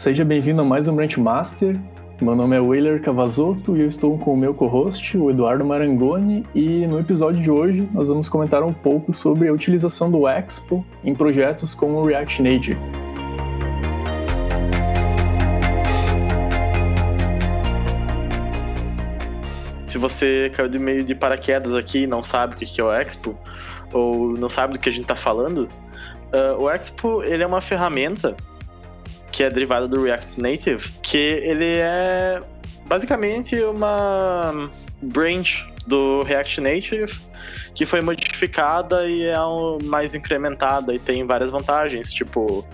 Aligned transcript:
seja 0.00 0.24
bem-vindo 0.24 0.62
a 0.62 0.64
mais 0.64 0.88
um 0.88 0.96
Branch 0.96 1.14
Master. 1.18 1.78
Meu 2.22 2.34
nome 2.34 2.56
é 2.56 2.58
Weyler 2.58 3.02
Cavazotto 3.02 3.76
e 3.76 3.82
eu 3.82 3.86
estou 3.86 4.16
com 4.16 4.32
o 4.32 4.36
meu 4.36 4.54
co-host, 4.54 5.18
o 5.18 5.28
Eduardo 5.28 5.62
Marangoni, 5.62 6.46
e 6.54 6.86
no 6.86 6.98
episódio 6.98 7.42
de 7.42 7.50
hoje 7.50 7.86
nós 7.92 8.08
vamos 8.08 8.26
comentar 8.26 8.62
um 8.62 8.72
pouco 8.72 9.12
sobre 9.12 9.46
a 9.46 9.52
utilização 9.52 10.10
do 10.10 10.26
Expo 10.26 10.86
em 11.04 11.14
projetos 11.14 11.74
como 11.74 11.98
o 11.98 12.06
React 12.06 12.42
Native. 12.42 12.78
Se 19.86 19.98
você 19.98 20.50
caiu 20.54 20.70
de 20.70 20.78
meio 20.78 21.04
de 21.04 21.14
paraquedas 21.14 21.74
aqui 21.74 22.04
e 22.04 22.06
não 22.06 22.24
sabe 22.24 22.54
o 22.54 22.56
que 22.56 22.80
é 22.80 22.84
o 22.84 22.90
Expo, 22.90 23.36
ou 23.92 24.30
não 24.30 24.48
sabe 24.48 24.72
do 24.72 24.78
que 24.78 24.88
a 24.88 24.92
gente 24.92 25.02
está 25.02 25.16
falando, 25.16 25.68
uh, 26.32 26.58
o 26.58 26.70
Expo 26.70 27.22
ele 27.22 27.42
é 27.42 27.46
uma 27.46 27.60
ferramenta 27.60 28.34
que 29.30 29.42
é 29.42 29.50
derivada 29.50 29.86
do 29.86 30.02
React 30.02 30.40
Native, 30.40 30.92
que 31.02 31.16
ele 31.16 31.76
é 31.76 32.42
basicamente 32.86 33.56
uma 33.62 34.70
branch 35.00 35.66
do 35.86 36.22
React 36.22 36.60
Native 36.60 37.12
que 37.74 37.86
foi 37.86 38.00
modificada 38.00 39.06
e 39.06 39.24
é 39.24 39.36
mais 39.84 40.14
incrementada 40.14 40.94
e 40.94 40.98
tem 40.98 41.26
várias 41.26 41.50
vantagens, 41.50 42.12
tipo 42.12 42.66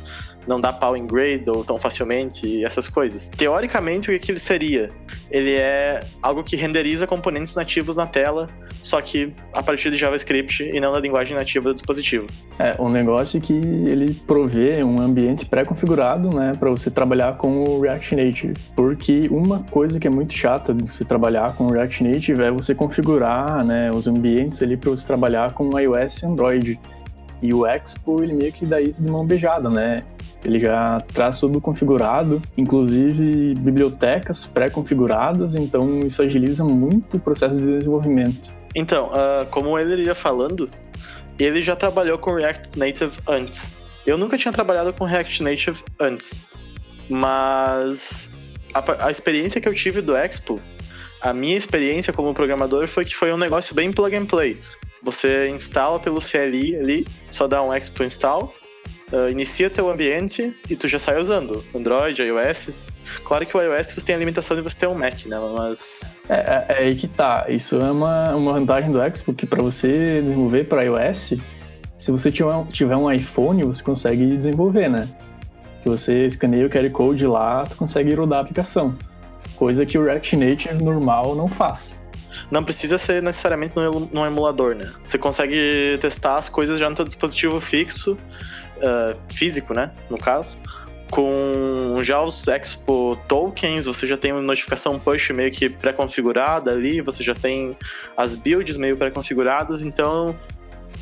não 0.47 0.61
dá 0.61 0.73
pau 0.73 0.97
em 0.97 1.07
Gradle 1.07 1.65
tão 1.65 1.79
facilmente 1.79 2.47
e 2.47 2.65
essas 2.65 2.89
coisas. 2.89 3.29
Teoricamente, 3.29 4.09
o 4.09 4.13
que, 4.13 4.19
que 4.19 4.31
ele 4.31 4.39
seria? 4.39 4.91
Ele 5.31 5.55
é 5.55 6.01
algo 6.23 6.45
que 6.45 6.55
renderiza 6.55 7.07
componentes 7.07 7.55
nativos 7.55 7.97
na 7.97 8.07
tela, 8.07 8.49
só 8.83 9.01
que 9.01 9.33
a 9.53 9.63
partir 9.63 9.91
de 9.91 9.97
JavaScript 9.97 10.63
e 10.63 10.81
não 10.81 10.93
da 10.93 11.01
linguagem 11.01 11.37
nativa 11.37 11.69
do 11.69 11.75
dispositivo. 11.75 12.27
É, 12.59 12.81
um 12.81 12.89
negócio 12.89 13.41
que 13.41 13.53
ele 13.53 14.15
provê 14.27 14.83
um 14.83 15.01
ambiente 15.01 15.45
pré-configurado, 15.47 16.35
né, 16.35 16.53
para 16.59 16.71
você 16.71 16.91
trabalhar 16.91 17.37
com 17.37 17.65
o 17.65 17.81
React 17.81 18.17
Native. 18.17 18.55
Porque 18.75 19.29
uma 19.31 19.61
coisa 19.65 19.99
que 19.99 20.07
é 20.07 20.11
muito 20.11 20.33
chata 20.33 20.73
de 20.73 20.91
você 20.91 21.05
trabalhar 21.05 21.55
com 21.57 21.67
o 21.67 21.73
React 21.73 22.05
Native 22.05 22.43
é 22.43 22.51
você 22.51 22.75
configurar, 22.75 23.65
né, 23.65 23.91
os 23.91 24.07
ambientes 24.07 24.63
ali 24.63 24.77
para 24.77 24.91
você 24.91 25.07
trabalhar 25.07 25.53
com 25.53 25.79
iOS 25.79 26.23
e 26.23 26.27
Android. 26.27 26.81
E 27.43 27.53
o 27.53 27.67
Expo, 27.67 28.23
ele 28.23 28.33
meio 28.33 28.53
que 28.53 28.65
dá 28.65 28.81
isso 28.81 29.03
de 29.03 29.11
mão 29.11 29.27
beijada, 29.27 29.69
né? 29.69 30.03
Ele 30.45 30.59
já 30.61 31.01
traz 31.13 31.41
tudo 31.41 31.61
configurado, 31.61 32.41
inclusive 32.57 33.55
bibliotecas 33.57 34.47
pré-configuradas, 34.47 35.55
então 35.55 36.01
isso 36.07 36.23
agiliza 36.23 36.65
muito 36.65 37.17
o 37.17 37.21
processo 37.21 37.61
de 37.61 37.67
desenvolvimento. 37.67 38.55
Então, 38.77 39.07
uh, 39.07 39.47
como 39.51 39.79
ele 39.79 40.05
ia 40.05 40.15
falando, 40.15 40.71
ele 41.39 41.63
já 41.63 41.75
trabalhou 41.75 42.19
com 42.19 42.35
React 42.35 42.79
Native 42.79 43.19
antes. 43.27 43.73
Eu 44.07 44.19
nunca 44.19 44.37
tinha 44.37 44.53
trabalhado 44.53 44.93
com 44.93 45.07
React 45.07 45.43
Native 45.43 45.83
antes, 45.99 46.43
mas 47.09 48.31
a, 48.75 49.07
a 49.07 49.11
experiência 49.11 49.63
que 49.63 49.69
eu 49.69 49.75
tive 49.75 50.03
do 50.03 50.15
Expo, 50.15 50.61
a 51.23 51.33
minha 51.33 51.57
experiência 51.57 52.13
como 52.13 52.35
programador 52.35 52.87
foi 52.87 53.07
que 53.07 53.17
foi 53.17 53.33
um 53.33 53.39
negócio 53.39 53.75
bem 53.75 53.91
plug 53.91 54.15
and 54.15 54.27
play. 54.27 54.61
Você 55.03 55.49
instala 55.49 55.99
pelo 55.99 56.21
CLI 56.21 56.77
ali, 56.77 57.07
só 57.31 57.49
dá 57.49 57.63
um 57.63 57.73
Expo 57.73 58.05
install, 58.05 58.55
uh, 59.13 59.29
inicia 59.31 59.71
teu 59.71 59.91
ambiente 59.91 60.55
e 60.69 60.77
tu 60.77 60.89
já 60.89 60.99
sai 60.99 61.21
usando 61.21 61.65
Android, 61.75 62.23
iOS. 62.23 62.71
Claro 63.25 63.47
que 63.47 63.57
o 63.57 63.61
iOS 63.61 63.93
você 63.93 64.07
tem 64.07 64.15
a 64.15 64.19
limitação 64.19 64.57
de 64.57 64.63
você 64.63 64.77
ter 64.77 64.87
um 64.89 64.95
Mac, 64.95 65.27
né? 65.27 65.39
Mas. 65.57 66.13
É, 66.29 66.35
é, 66.35 66.67
é 66.69 66.79
aí 66.85 66.97
que 66.97 67.07
tá. 67.07 67.47
Isso 67.49 67.77
é 67.77 67.91
uma, 67.91 68.35
uma 68.35 68.53
vantagem 68.53 68.91
do 68.91 69.01
Expo, 69.01 69.33
que 69.33 69.47
para 69.47 69.63
você 69.63 70.21
desenvolver 70.23 70.65
para 70.65 70.83
iOS, 70.83 71.35
se 71.99 72.11
você 72.11 72.31
tiver, 72.31 72.67
tiver 72.73 72.97
um 72.97 73.11
iPhone, 73.11 73.65
você 73.65 73.83
consegue 73.83 74.37
desenvolver, 74.37 74.89
né? 74.89 75.09
Que 75.83 75.89
você 75.89 76.27
escaneia 76.27 76.67
o 76.67 76.71
QR 76.71 76.91
Code 76.91 77.27
lá, 77.27 77.65
tu 77.65 77.77
consegue 77.77 78.13
rodar 78.15 78.41
a 78.41 78.43
aplicação. 78.43 78.97
Coisa 79.55 79.87
que 79.87 79.97
o 79.97 80.05
React 80.05 80.37
Native 80.37 80.83
normal 80.83 81.35
não 81.35 81.49
faz 81.49 81.99
não 82.51 82.63
precisa 82.63 82.99
ser 82.99 83.23
necessariamente 83.23 83.75
num 84.13 84.27
emulador, 84.27 84.75
né? 84.75 84.91
Você 85.03 85.19
consegue 85.19 85.99
testar 86.01 86.37
as 86.37 86.49
coisas 86.49 86.79
já 86.79 86.89
no 86.89 86.97
seu 86.97 87.05
dispositivo 87.05 87.61
fixo, 87.61 88.17
uh, 88.79 89.17
físico, 89.33 89.75
né? 89.75 89.93
No 90.11 90.19
caso. 90.19 90.59
Com 91.11 91.99
já 92.03 92.21
os 92.21 92.49
Expo 92.49 93.17
tokens, 93.29 93.87
você 93.87 94.09
já 94.09 94.17
tem 94.17 94.33
uma 94.33 94.43
notificação 94.43 94.99
push 94.99 95.31
meio 95.31 95.53
que 95.53 95.69
pré-configurada 95.69 96.73
ali, 96.73 97.01
você 97.01 97.23
já 97.23 97.33
tem 97.33 97.77
as 98.17 98.35
builds 98.35 98.77
meio 98.77 98.97
pré-configuradas, 98.97 99.83
então 99.83 100.37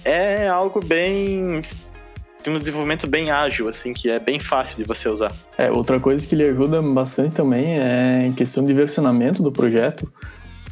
é 0.05 0.47
algo 0.47 0.85
bem 0.85 1.63
tem 2.43 2.55
um 2.55 2.59
desenvolvimento 2.59 3.07
bem 3.07 3.31
ágil, 3.31 3.67
assim, 3.67 3.95
que 3.95 4.11
é 4.11 4.19
bem 4.19 4.39
fácil 4.39 4.77
de 4.77 4.85
você 4.85 5.09
usar. 5.09 5.33
É, 5.57 5.71
outra 5.71 5.99
coisa 5.99 6.27
que 6.27 6.35
ele 6.35 6.47
ajuda 6.47 6.83
bastante 6.83 7.35
também 7.35 7.79
é 7.81 8.27
em 8.27 8.33
questão 8.35 8.63
de 8.63 8.75
versionamento 8.75 9.43
do 9.43 9.51
projeto 9.51 10.07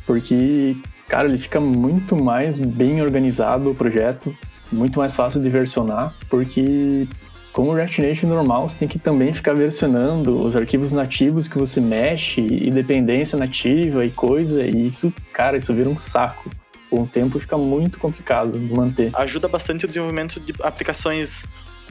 porque, 0.06 0.76
cara, 1.08 1.28
ele 1.28 1.38
fica 1.38 1.60
muito 1.60 2.16
mais 2.16 2.58
bem 2.58 3.00
organizado 3.02 3.70
o 3.70 3.74
projeto, 3.74 4.34
muito 4.72 4.98
mais 4.98 5.14
fácil 5.14 5.40
de 5.40 5.48
versionar, 5.50 6.14
porque 6.28 7.06
com 7.52 7.68
o 7.68 7.74
React 7.74 8.00
Native 8.00 8.26
normal, 8.26 8.68
você 8.68 8.78
tem 8.78 8.88
que 8.88 8.98
também 8.98 9.32
ficar 9.34 9.52
versionando 9.52 10.42
os 10.42 10.56
arquivos 10.56 10.90
nativos 10.90 11.46
que 11.46 11.58
você 11.58 11.80
mexe, 11.80 12.40
e 12.40 12.70
dependência 12.70 13.38
nativa 13.38 14.04
e 14.06 14.10
coisa, 14.10 14.64
e 14.64 14.86
isso, 14.86 15.12
cara, 15.32 15.58
isso 15.58 15.74
vira 15.74 15.88
um 15.88 15.98
saco. 15.98 16.48
Com 16.88 17.02
o 17.02 17.06
tempo 17.06 17.38
fica 17.38 17.56
muito 17.56 17.98
complicado 17.98 18.58
de 18.58 18.74
manter. 18.74 19.10
Ajuda 19.14 19.48
bastante 19.48 19.84
o 19.84 19.88
desenvolvimento 19.88 20.40
de 20.40 20.54
aplicações 20.62 21.44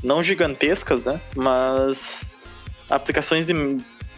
não 0.03 0.21
gigantescas, 0.21 1.05
né? 1.05 1.21
Mas 1.35 2.35
aplicações 2.89 3.47
de 3.47 3.53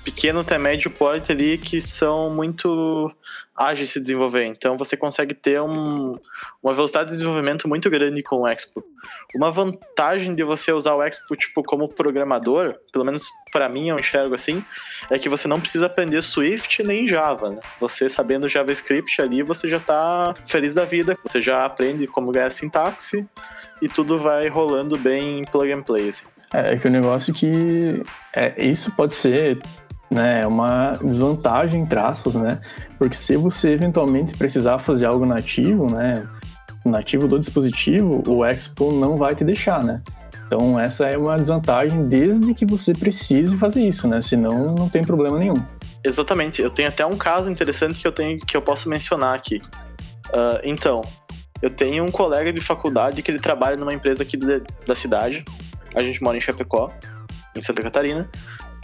pequeno 0.04 0.42
até 0.42 0.58
médio 0.58 0.92
porte 0.92 1.32
ali 1.32 1.58
que 1.58 1.82
são 1.82 2.30
muito 2.30 3.12
ágeis 3.56 3.90
de 3.90 3.94
se 3.94 4.00
desenvolver. 4.00 4.46
Então 4.46 4.78
você 4.78 4.98
consegue 4.98 5.34
ter 5.34 5.62
um, 5.62 6.18
uma 6.62 6.74
velocidade 6.74 7.06
de 7.06 7.12
desenvolvimento 7.14 7.68
muito 7.68 7.90
grande 7.90 8.24
com 8.24 8.42
o 8.42 8.48
Expo. 8.48 8.84
Uma 9.36 9.52
vantagem 9.52 10.34
de 10.34 10.44
você 10.44 10.72
usar 10.72 10.96
o 10.96 11.04
Expo 11.04 11.36
tipo 11.36 11.64
como 11.64 11.88
programador, 11.88 12.76
pelo 12.92 13.06
menos 13.06 13.26
para 13.52 13.70
mim 13.70 13.90
eu 13.90 14.00
enxergo 14.00 14.34
assim, 14.34 14.64
é 15.10 15.20
que 15.20 15.30
você 15.30 15.48
não 15.48 15.62
precisa 15.62 15.86
aprender 15.86 16.22
Swift 16.22 16.82
nem 16.84 17.08
Java. 17.08 17.52
Né? 17.52 17.60
Você 17.80 18.10
sabendo 18.10 18.50
JavaScript 18.50 19.22
ali, 19.22 19.44
você 19.44 19.68
já 19.68 19.78
está 19.78 20.34
feliz 20.48 20.76
da 20.76 20.86
vida. 20.86 21.18
Você 21.26 21.40
já 21.40 21.66
aprende 21.66 22.08
como 22.08 22.32
ganhar 22.32 22.50
sintaxe 22.50 23.26
e 23.82 23.88
tudo 23.88 24.18
vai 24.18 24.48
rolando 24.48 24.98
bem 24.98 25.46
plug 25.46 25.72
and 25.72 25.84
play. 25.84 26.10
Assim. 26.10 26.26
É, 26.54 26.74
é 26.74 26.78
que 26.78 26.88
o 26.88 26.92
negócio 26.92 27.34
que 27.34 28.04
é, 28.34 28.54
isso 28.66 28.92
pode 28.92 29.16
ser 29.16 29.60
né? 30.14 30.42
É 30.44 30.48
uma 30.48 30.94
desvantagem, 31.04 31.82
entre 31.82 32.00
aspas, 32.00 32.36
né? 32.36 32.60
Porque 32.98 33.16
se 33.16 33.36
você 33.36 33.72
eventualmente 33.72 34.38
precisar 34.38 34.80
fazer 34.80 35.06
algo 35.06 35.26
nativo, 35.26 35.94
né? 35.94 36.28
Nativo 36.86 37.28
do 37.28 37.40
dispositivo, 37.40 38.22
o 38.28 38.46
Expo 38.46 38.92
não 38.92 39.18
vai 39.18 39.36
te 39.36 39.44
deixar, 39.44 39.84
né? 39.84 40.02
Então 40.46 40.80
essa 40.80 41.08
é 41.08 41.18
uma 41.18 41.36
desvantagem 41.36 42.08
desde 42.08 42.54
que 42.54 42.66
você 42.66 42.94
precise 42.94 43.58
fazer 43.58 43.88
isso, 43.88 44.08
né? 44.08 44.22
Senão 44.22 44.76
não 44.76 44.88
tem 44.88 45.04
problema 45.04 45.40
nenhum. 45.40 45.56
Exatamente. 46.04 46.62
Eu 46.62 46.70
tenho 46.70 46.90
até 46.90 47.06
um 47.06 47.18
caso 47.18 47.50
interessante 47.50 48.00
que 48.00 48.08
eu 48.08 48.12
tenho 48.12 48.40
que 48.40 48.56
eu 48.56 48.62
posso 48.62 48.90
mencionar 48.90 49.36
aqui. 49.36 49.62
Uh, 50.28 50.60
então, 50.64 51.04
eu 51.62 51.70
tenho 51.70 52.04
um 52.04 52.12
colega 52.12 52.52
de 52.52 52.60
faculdade 52.60 53.22
que 53.22 53.32
ele 53.32 53.40
trabalha 53.40 53.78
numa 53.78 53.94
empresa 53.94 54.24
aqui 54.24 54.36
de, 54.36 54.62
da 54.86 54.96
cidade. 54.96 55.46
A 55.96 56.04
gente 56.04 56.22
mora 56.22 56.36
em 56.36 56.42
Chapecó, 56.42 56.92
em 57.56 57.62
Santa 57.62 57.82
Catarina. 57.82 58.30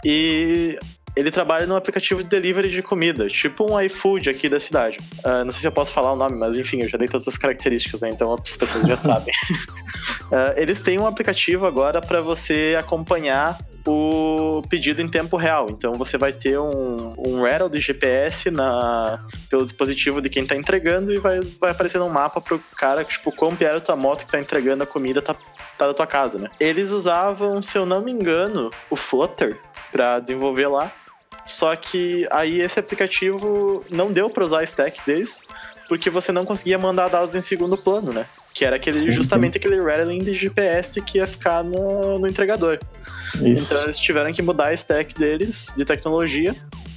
E 0.04 0.78
ele 1.16 1.30
trabalha 1.30 1.66
num 1.66 1.76
aplicativo 1.76 2.22
de 2.22 2.28
delivery 2.28 2.70
de 2.70 2.82
comida, 2.82 3.26
tipo 3.26 3.70
um 3.70 3.80
iFood 3.80 4.30
aqui 4.30 4.48
da 4.48 4.60
cidade. 4.60 4.98
Uh, 5.24 5.44
não 5.44 5.52
sei 5.52 5.60
se 5.60 5.66
eu 5.66 5.72
posso 5.72 5.92
falar 5.92 6.12
o 6.12 6.16
nome, 6.16 6.36
mas 6.36 6.56
enfim, 6.56 6.82
eu 6.82 6.88
já 6.88 6.96
dei 6.96 7.08
todas 7.08 7.26
as 7.26 7.36
características, 7.36 8.02
né? 8.02 8.10
Então 8.10 8.32
as 8.32 8.56
pessoas 8.56 8.86
já 8.86 8.96
sabem. 8.98 9.34
uh, 10.30 10.56
eles 10.56 10.80
têm 10.80 10.98
um 10.98 11.06
aplicativo 11.06 11.66
agora 11.66 12.00
para 12.00 12.20
você 12.20 12.76
acompanhar 12.78 13.58
o 13.86 14.62
pedido 14.68 15.00
em 15.00 15.08
tempo 15.08 15.36
real. 15.36 15.66
Então 15.70 15.92
você 15.94 16.18
vai 16.18 16.32
ter 16.32 16.58
um, 16.58 17.14
um 17.18 17.42
rattle 17.42 17.68
de 17.68 17.80
GPS 17.80 18.50
na, 18.50 19.18
pelo 19.48 19.64
dispositivo 19.64 20.20
de 20.20 20.28
quem 20.28 20.42
está 20.42 20.56
entregando 20.56 21.12
e 21.12 21.18
vai, 21.18 21.40
vai 21.60 21.70
aparecer 21.70 22.00
um 22.00 22.08
mapa 22.08 22.40
pro 22.40 22.58
cara, 22.76 23.04
tipo, 23.04 23.32
quão 23.32 23.54
perto 23.54 23.76
a 23.76 23.80
tua 23.80 23.96
moto 23.96 24.20
que 24.20 24.24
está 24.24 24.38
entregando 24.38 24.82
a 24.82 24.86
comida 24.86 25.22
tá, 25.22 25.34
tá 25.78 25.86
da 25.86 25.94
tua 25.94 26.06
casa, 26.06 26.38
né? 26.38 26.48
Eles 26.58 26.90
usavam, 26.90 27.62
se 27.62 27.76
eu 27.78 27.86
não 27.86 28.02
me 28.02 28.10
engano, 28.10 28.70
o 28.90 28.96
Flutter 28.96 29.58
para 29.90 30.20
desenvolver 30.20 30.68
lá. 30.68 30.92
Só 31.46 31.74
que 31.74 32.28
aí 32.30 32.60
esse 32.60 32.78
aplicativo 32.78 33.84
não 33.90 34.12
deu 34.12 34.28
para 34.28 34.44
usar 34.44 34.60
a 34.60 34.64
stack 34.64 35.00
deles, 35.06 35.42
porque 35.88 36.10
você 36.10 36.30
não 36.30 36.44
conseguia 36.44 36.78
mandar 36.78 37.08
dados 37.08 37.34
em 37.34 37.40
segundo 37.40 37.76
plano, 37.76 38.12
né? 38.12 38.26
Que 38.60 38.66
era 38.66 38.76
aquele, 38.76 38.98
sim, 38.98 39.10
justamente 39.10 39.56
aquele 39.56 39.80
rattling 39.80 40.22
de 40.22 40.34
GPS 40.34 41.00
que 41.00 41.16
ia 41.16 41.26
ficar 41.26 41.64
no, 41.64 42.18
no 42.18 42.26
entregador. 42.26 42.78
Isso. 43.36 43.72
Então 43.72 43.84
eles 43.84 43.98
tiveram 43.98 44.30
que 44.34 44.42
mudar 44.42 44.66
a 44.66 44.74
stack 44.74 45.14
deles 45.14 45.72
de 45.74 45.82
tecnologia. 45.82 46.54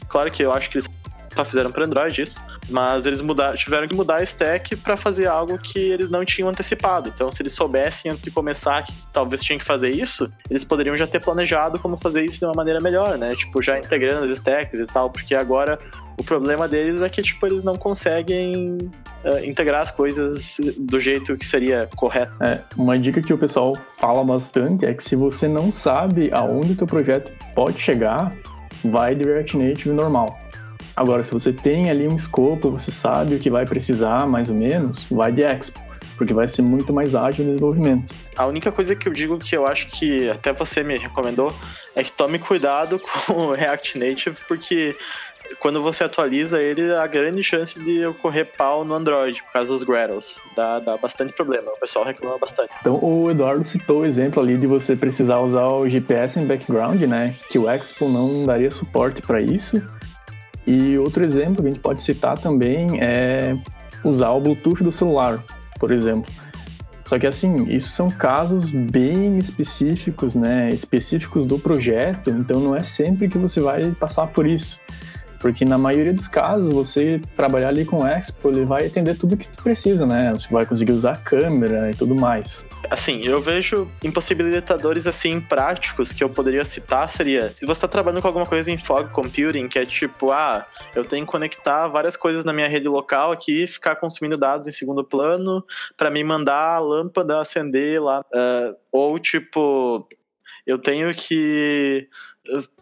Claro 0.10 0.30
que 0.30 0.44
eu 0.44 0.51
acho 0.51 0.69
que 0.69 0.75
eles 0.75 0.89
só 1.33 1.45
fizeram 1.45 1.71
para 1.71 1.85
Android 1.85 2.21
isso, 2.21 2.41
mas 2.69 3.06
eles 3.06 3.21
tiveram 3.56 3.88
que 3.88 3.95
mudar 3.95 4.18
a 4.18 4.24
stack 4.24 4.75
para 4.77 4.95
fazer 4.97 5.27
algo 5.27 5.57
que 5.57 5.80
eles 5.80 6.09
não 6.09 6.24
tinham 6.24 6.50
antecipado. 6.50 7.12
Então, 7.13 7.31
se 7.31 7.41
eles 7.41 7.53
soubessem 7.53 8.12
antes 8.12 8.24
de 8.24 8.31
começar 8.31 8.83
que 8.83 8.94
talvez 9.12 9.44
tinham 9.44 9.59
que 9.59 9.65
fazer 9.65 9.89
isso, 9.89 10.31
eles 10.50 10.63
poderiam 10.63 10.95
já 10.95 11.07
ter 11.07 11.19
planejado 11.19 11.80
como 11.80 11.97
fazer 11.97 12.24
isso 12.24 12.39
de 12.39 12.45
uma 12.45 12.53
maneira 12.56 12.80
melhor, 12.80 13.18
né? 13.18 13.35
Tipo, 13.35 13.62
já 13.62 13.77
integrando 13.77 14.24
as 14.24 14.31
stacks 14.31 14.80
e 14.80 14.85
tal, 14.85 15.09
porque 15.09 15.35
agora 15.35 15.80
o 16.18 16.24
problema 16.24 16.68
deles 16.68 17.01
é 17.01 17.09
que, 17.09 17.21
tipo, 17.21 17.45
eles 17.45 17.63
não 17.63 17.75
conseguem 17.75 18.77
uh, 19.24 19.44
integrar 19.44 19.81
as 19.81 19.91
coisas 19.91 20.57
do 20.77 21.00
jeito 21.00 21.36
que 21.38 21.45
seria 21.45 21.89
correto. 21.95 22.31
É, 22.41 22.59
uma 22.77 22.97
dica 22.97 23.21
que 23.21 23.33
o 23.33 23.38
pessoal 23.38 23.75
fala 23.97 24.24
bastante 24.24 24.86
é 24.86 24.94
que 24.94 25.03
se 25.03 25.15
você 25.15 25.47
não 25.47 25.71
sabe 25.71 26.29
aonde 26.31 26.74
o 26.74 26.75
teu 26.75 26.88
projeto 26.88 27.31
pode 27.56 27.79
chegar, 27.79 28.33
vai 28.83 29.15
de 29.15 29.24
React 29.24 29.57
Native 29.57 29.91
normal. 29.91 30.42
Agora, 30.95 31.23
se 31.23 31.31
você 31.31 31.51
tem 31.51 31.89
ali 31.89 32.07
um 32.07 32.15
escopo, 32.15 32.69
você 32.69 32.91
sabe 32.91 33.35
o 33.35 33.39
que 33.39 33.49
vai 33.49 33.65
precisar, 33.65 34.27
mais 34.27 34.49
ou 34.49 34.55
menos, 34.55 35.05
vai 35.09 35.31
de 35.31 35.41
Expo, 35.41 35.79
porque 36.17 36.33
vai 36.33 36.47
ser 36.47 36.61
muito 36.61 36.93
mais 36.93 37.15
ágil 37.15 37.45
o 37.45 37.47
desenvolvimento. 37.47 38.13
A 38.35 38.45
única 38.45 38.71
coisa 38.71 38.95
que 38.95 39.07
eu 39.07 39.13
digo 39.13 39.39
que 39.39 39.55
eu 39.55 39.65
acho 39.65 39.87
que 39.87 40.29
até 40.29 40.53
você 40.53 40.83
me 40.83 40.97
recomendou 40.97 41.53
é 41.95 42.03
que 42.03 42.11
tome 42.11 42.37
cuidado 42.37 42.99
com 43.25 43.33
o 43.33 43.53
React 43.53 43.97
Native, 43.97 44.37
porque 44.47 44.95
quando 45.59 45.81
você 45.81 46.03
atualiza 46.03 46.61
ele, 46.61 46.93
há 46.93 47.05
grande 47.07 47.43
chance 47.43 47.79
de 47.79 48.05
ocorrer 48.05 48.45
pau 48.57 48.85
no 48.85 48.93
Android, 48.93 49.41
por 49.43 49.51
causa 49.51 49.73
dos 49.73 49.83
Gradles. 49.83 50.39
Dá, 50.55 50.79
dá 50.79 50.97
bastante 50.97 51.33
problema, 51.33 51.71
o 51.71 51.79
pessoal 51.79 52.05
reclama 52.05 52.37
bastante. 52.37 52.71
Então, 52.79 53.03
o 53.03 53.31
Eduardo 53.31 53.63
citou 53.63 54.01
o 54.01 54.05
exemplo 54.05 54.41
ali 54.41 54.57
de 54.57 54.67
você 54.67 54.95
precisar 54.95 55.39
usar 55.39 55.65
o 55.67 55.87
GPS 55.87 56.39
em 56.39 56.45
background, 56.45 57.01
né? 57.03 57.35
Que 57.49 57.57
o 57.57 57.69
Expo 57.69 58.07
não 58.07 58.43
daria 58.43 58.71
suporte 58.71 59.21
para 59.21 59.41
isso. 59.41 59.81
E 60.65 60.98
outro 60.98 61.24
exemplo 61.24 61.62
que 61.62 61.68
a 61.68 61.71
gente 61.71 61.81
pode 61.81 62.01
citar 62.01 62.38
também 62.38 63.01
é 63.01 63.56
usar 64.04 64.31
o 64.31 64.39
Bluetooth 64.39 64.83
do 64.83 64.92
celular, 64.92 65.44
por 65.80 65.92
exemplo. 65.92 66.31
Só 67.06 67.19
que 67.19 67.27
assim, 67.27 67.65
isso 67.65 67.92
são 67.92 68.10
casos 68.10 68.71
bem 68.71 69.38
específicos, 69.38 70.36
né? 70.36 70.69
Específicos 70.69 71.45
do 71.45 71.60
projeto, 71.60 72.30
então 72.30 72.60
não 72.60 72.75
é 72.75 72.81
sempre 72.81 73.27
que 73.27 73.38
você 73.38 73.60
vai 73.60 73.92
passar 73.92 74.27
por 74.27 74.48
isso. 74.48 74.80
Porque 75.43 75.65
na 75.65 75.77
maioria 75.77 76.13
dos 76.13 76.29
casos, 76.29 76.71
você 76.71 77.19
trabalhar 77.35 77.67
ali 77.67 77.83
com 77.83 77.99
o 77.99 78.07
Expo, 78.07 78.47
ele 78.47 78.63
vai 78.63 78.85
atender 78.85 79.17
tudo 79.17 79.35
que 79.35 79.45
tu 79.45 79.61
precisa, 79.61 80.05
né? 80.05 80.31
Você 80.31 80.47
vai 80.47 80.65
conseguir 80.65 80.93
usar 80.93 81.11
a 81.11 81.17
câmera 81.17 81.91
e 81.91 81.93
tudo 81.93 82.15
mais. 82.15 82.65
Assim, 82.89 83.25
eu 83.25 83.41
vejo 83.41 83.85
impossibilitadores 84.01 85.05
assim 85.05 85.41
práticos 85.41 86.13
que 86.13 86.23
eu 86.23 86.29
poderia 86.29 86.63
citar 86.63 87.09
seria, 87.09 87.49
se 87.49 87.65
você 87.65 87.71
está 87.79 87.89
trabalhando 87.89 88.21
com 88.21 88.27
alguma 88.27 88.45
coisa 88.45 88.71
em 88.71 88.77
fog 88.77 89.09
computing, 89.09 89.67
que 89.67 89.77
é 89.77 89.85
tipo, 89.85 90.31
ah, 90.31 90.65
eu 90.95 91.03
tenho 91.03 91.25
que 91.25 91.31
conectar 91.31 91.89
várias 91.89 92.15
coisas 92.15 92.45
na 92.45 92.53
minha 92.53 92.69
rede 92.69 92.87
local 92.87 93.33
aqui, 93.33 93.67
ficar 93.67 93.97
consumindo 93.97 94.37
dados 94.37 94.65
em 94.65 94.71
segundo 94.71 95.03
plano 95.03 95.61
para 95.97 96.09
me 96.09 96.23
mandar 96.23 96.75
a 96.75 96.79
lâmpada 96.79 97.41
acender 97.41 98.01
lá, 98.01 98.21
uh, 98.21 98.75
ou 98.93 99.19
tipo, 99.19 100.07
eu 100.65 100.77
tenho 100.77 101.13
que 101.13 102.07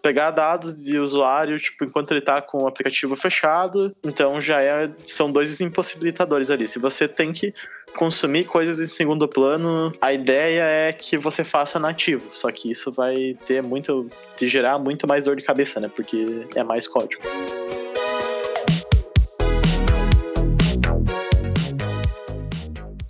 pegar 0.02 0.32
dados 0.32 0.84
de 0.84 0.98
usuário, 0.98 1.60
tipo, 1.60 1.84
enquanto 1.84 2.12
ele 2.12 2.20
está 2.20 2.42
com 2.42 2.64
o 2.64 2.68
aplicativo 2.68 3.16
fechado. 3.16 3.96
Então 4.04 4.42
já 4.42 4.62
é, 4.62 4.92
são 5.04 5.32
dois 5.32 5.60
impossibilitadores 5.62 6.50
ali. 6.50 6.68
Se 6.68 6.80
você 6.80 7.08
tem 7.08 7.32
que 7.32 7.54
consumir 7.96 8.46
coisas 8.46 8.80
em 8.80 8.86
segundo 8.86 9.28
plano, 9.28 9.92
a 10.02 10.14
ideia 10.14 10.64
é 10.64 10.94
que 10.94 11.18
você 11.18 11.44
faça 11.44 11.80
nativo. 11.80 12.30
Só 12.34 12.52
que 12.52 12.72
isso 12.72 12.92
vai 12.92 13.38
ter 13.46 13.62
muito. 13.62 14.08
de 14.38 14.48
gerar 14.48 14.80
muito 14.80 15.08
mais 15.08 15.26
dor 15.26 15.36
de 15.36 15.44
cabeça, 15.44 15.80
né? 15.80 15.90
Porque 15.94 16.48
é 16.56 16.64
mais 16.64 16.88
código. 16.88 17.22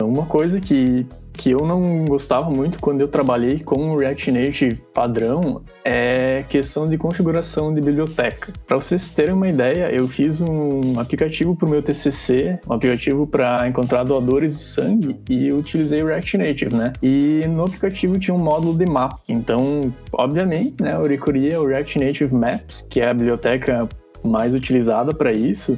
Uma 0.02 0.26
coisa 0.26 0.60
que 0.60 1.06
que 1.42 1.50
eu 1.50 1.66
não 1.66 2.04
gostava 2.04 2.48
muito 2.48 2.78
quando 2.78 3.00
eu 3.00 3.08
trabalhei 3.08 3.58
com 3.58 3.90
o 3.90 3.96
React 3.98 4.30
Native 4.30 4.76
padrão 4.94 5.60
é 5.84 6.44
questão 6.48 6.86
de 6.86 6.96
configuração 6.96 7.74
de 7.74 7.80
biblioteca. 7.80 8.52
Para 8.64 8.76
vocês 8.76 9.10
terem 9.10 9.34
uma 9.34 9.48
ideia, 9.48 9.92
eu 9.92 10.06
fiz 10.06 10.40
um 10.40 11.00
aplicativo 11.00 11.56
para 11.56 11.66
o 11.66 11.68
meu 11.68 11.82
TCC, 11.82 12.60
um 12.64 12.72
aplicativo 12.74 13.26
para 13.26 13.66
encontrar 13.66 14.04
doadores 14.04 14.56
de 14.56 14.64
sangue 14.66 15.16
e 15.28 15.48
eu 15.48 15.58
utilizei 15.58 16.00
o 16.00 16.06
React 16.06 16.38
Native, 16.38 16.76
né? 16.76 16.92
E 17.02 17.40
no 17.48 17.64
aplicativo 17.64 18.16
tinha 18.20 18.34
um 18.36 18.38
módulo 18.38 18.78
de 18.78 18.88
mapa. 18.88 19.16
Então, 19.28 19.92
obviamente, 20.12 20.80
né, 20.80 20.94
eu 20.94 21.08
recorria 21.08 21.60
o 21.60 21.66
React 21.66 21.98
Native 21.98 22.32
Maps, 22.32 22.86
que 22.88 23.00
é 23.00 23.10
a 23.10 23.14
biblioteca 23.14 23.88
mais 24.22 24.54
utilizada 24.54 25.12
para 25.12 25.32
isso. 25.32 25.76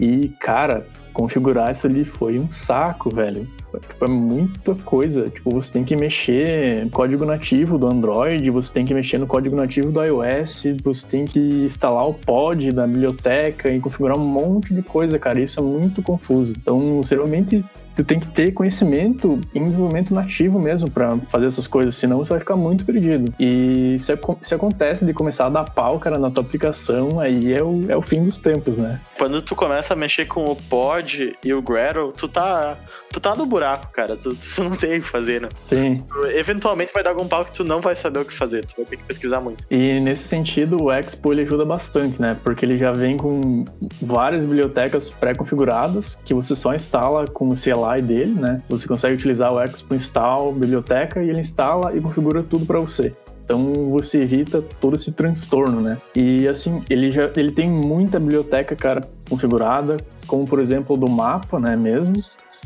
E, 0.00 0.28
cara, 0.40 0.86
configurar 1.16 1.72
isso 1.72 1.86
ali 1.86 2.04
foi 2.04 2.38
um 2.38 2.50
saco, 2.50 3.08
velho. 3.08 3.48
Tipo, 3.88 4.04
é 4.04 4.08
muita 4.08 4.74
coisa. 4.74 5.24
Tipo, 5.30 5.50
você 5.50 5.72
tem 5.72 5.82
que 5.82 5.96
mexer 5.96 6.84
no 6.84 6.90
código 6.90 7.24
nativo 7.24 7.78
do 7.78 7.86
Android, 7.86 8.50
você 8.50 8.70
tem 8.70 8.84
que 8.84 8.92
mexer 8.92 9.18
no 9.18 9.26
código 9.26 9.56
nativo 9.56 9.90
do 9.90 10.02
iOS, 10.02 10.64
você 10.84 11.06
tem 11.06 11.24
que 11.24 11.40
instalar 11.64 12.06
o 12.06 12.12
pod 12.12 12.70
da 12.70 12.86
biblioteca 12.86 13.72
e 13.72 13.80
configurar 13.80 14.18
um 14.18 14.24
monte 14.24 14.74
de 14.74 14.82
coisa, 14.82 15.18
cara. 15.18 15.40
Isso 15.40 15.58
é 15.58 15.62
muito 15.62 16.02
confuso. 16.02 16.52
Então, 16.54 17.00
geralmente 17.02 17.64
tu 17.96 18.04
tem 18.04 18.20
que 18.20 18.28
ter 18.28 18.52
conhecimento 18.52 19.40
em 19.54 19.64
desenvolvimento 19.64 20.14
nativo 20.14 20.60
mesmo 20.60 20.90
para 20.90 21.16
fazer 21.28 21.46
essas 21.46 21.66
coisas, 21.66 21.94
senão 21.96 22.18
você 22.18 22.30
vai 22.30 22.38
ficar 22.38 22.54
muito 22.54 22.84
perdido. 22.84 23.32
E 23.40 23.96
se, 23.98 24.12
se 24.40 24.54
acontece 24.54 25.04
de 25.04 25.14
começar 25.14 25.46
a 25.46 25.48
dar 25.48 25.64
pau, 25.64 25.98
cara, 25.98 26.18
na 26.18 26.30
tua 26.30 26.42
aplicação, 26.42 27.18
aí 27.18 27.52
é 27.52 27.62
o, 27.62 27.90
é 27.90 27.96
o 27.96 28.02
fim 28.02 28.22
dos 28.22 28.38
tempos, 28.38 28.78
né? 28.78 29.00
Quando 29.18 29.40
tu 29.40 29.56
começa 29.56 29.94
a 29.94 29.96
mexer 29.96 30.26
com 30.26 30.44
o 30.44 30.54
pod 30.54 31.36
e 31.42 31.54
o 31.54 31.62
Gradle, 31.62 32.12
tu 32.12 32.28
tá, 32.28 32.76
tu 33.10 33.18
tá 33.18 33.34
no 33.34 33.46
buraco, 33.46 33.88
cara. 33.92 34.16
Tu, 34.16 34.34
tu 34.34 34.62
não 34.62 34.72
tem 34.72 34.98
o 34.98 35.02
que 35.02 35.08
fazer, 35.08 35.40
né? 35.40 35.48
Sim. 35.54 36.02
Tu, 36.06 36.26
eventualmente 36.26 36.92
vai 36.92 37.02
dar 37.02 37.10
algum 37.10 37.26
pau 37.26 37.44
que 37.44 37.52
tu 37.52 37.64
não 37.64 37.80
vai 37.80 37.94
saber 37.94 38.20
o 38.20 38.24
que 38.24 38.32
fazer, 38.32 38.64
tu 38.66 38.74
vai 38.76 38.84
ter 38.84 38.98
que 38.98 39.04
pesquisar 39.04 39.40
muito. 39.40 39.64
E 39.70 40.00
nesse 40.00 40.28
sentido, 40.28 40.76
o 40.82 40.92
Expo 40.92 41.32
ele 41.32 41.42
ajuda 41.42 41.64
bastante, 41.64 42.20
né? 42.20 42.36
Porque 42.44 42.64
ele 42.64 42.76
já 42.76 42.92
vem 42.92 43.16
com 43.16 43.64
várias 44.02 44.44
bibliotecas 44.44 45.08
pré-configuradas 45.08 46.18
que 46.24 46.34
você 46.34 46.54
só 46.54 46.74
instala 46.74 47.24
com 47.26 47.48
o 47.48 47.54
CLI 47.54 47.85
Dele, 48.02 48.34
né? 48.34 48.62
Você 48.68 48.86
consegue 48.86 49.14
utilizar 49.14 49.52
o 49.52 49.60
Expo 49.60 49.94
Install 49.94 50.52
biblioteca 50.52 51.22
e 51.22 51.30
ele 51.30 51.40
instala 51.40 51.96
e 51.96 52.00
configura 52.00 52.42
tudo 52.42 52.66
para 52.66 52.78
você. 52.78 53.14
Então 53.44 53.72
você 53.90 54.20
evita 54.20 54.60
todo 54.60 54.96
esse 54.96 55.12
transtorno, 55.12 55.80
né? 55.80 55.98
E 56.14 56.48
assim, 56.48 56.82
ele 56.90 57.12
já 57.12 57.30
ele 57.36 57.52
tem 57.52 57.70
muita 57.70 58.18
biblioteca, 58.18 58.74
cara, 58.74 59.08
configurada, 59.30 59.96
como 60.26 60.46
por 60.46 60.58
exemplo 60.58 60.96
do 60.96 61.08
mapa, 61.08 61.60
né, 61.60 61.76
mesmo. 61.76 62.20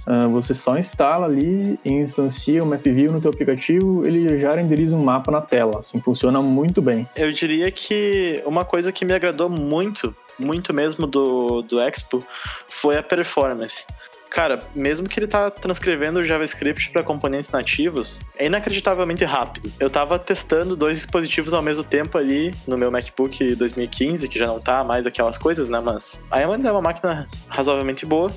Uh, 0.06 0.30
você 0.30 0.54
só 0.54 0.78
instala 0.78 1.26
ali 1.26 1.78
e 1.84 1.92
instancia 1.92 2.62
o 2.64 2.66
MapView 2.66 3.12
no 3.12 3.20
teu 3.20 3.30
aplicativo, 3.30 4.06
ele 4.06 4.38
já 4.38 4.54
renderiza 4.54 4.96
um 4.96 5.04
mapa 5.04 5.30
na 5.30 5.42
tela. 5.42 5.80
Assim, 5.80 6.00
funciona 6.00 6.40
muito 6.40 6.80
bem. 6.80 7.06
Eu 7.14 7.30
diria 7.30 7.70
que 7.70 8.42
uma 8.46 8.64
coisa 8.64 8.90
que 8.90 9.04
me 9.04 9.12
agradou 9.12 9.50
muito, 9.50 10.16
muito 10.38 10.72
mesmo 10.72 11.06
do, 11.06 11.60
do 11.60 11.78
Expo, 11.78 12.24
foi 12.66 12.96
a 12.96 13.02
performance. 13.02 13.84
Cara, 14.30 14.62
mesmo 14.76 15.08
que 15.08 15.18
ele 15.18 15.26
tá 15.26 15.50
transcrevendo 15.50 16.20
o 16.20 16.24
JavaScript 16.24 16.90
para 16.90 17.02
componentes 17.02 17.50
nativos, 17.50 18.20
é 18.38 18.46
inacreditavelmente 18.46 19.24
rápido. 19.24 19.72
Eu 19.80 19.90
tava 19.90 20.20
testando 20.20 20.76
dois 20.76 20.96
dispositivos 20.98 21.52
ao 21.52 21.60
mesmo 21.60 21.82
tempo 21.82 22.16
ali 22.16 22.54
no 22.64 22.78
meu 22.78 22.92
MacBook 22.92 23.56
2015, 23.56 24.28
que 24.28 24.38
já 24.38 24.46
não 24.46 24.60
tá 24.60 24.84
mais 24.84 25.04
aquelas 25.04 25.36
coisas, 25.36 25.66
né? 25.68 25.80
Mas 25.80 26.22
ainda 26.30 26.68
é 26.68 26.72
uma 26.72 26.80
máquina 26.80 27.28
razoavelmente 27.48 28.06
boa. 28.06 28.30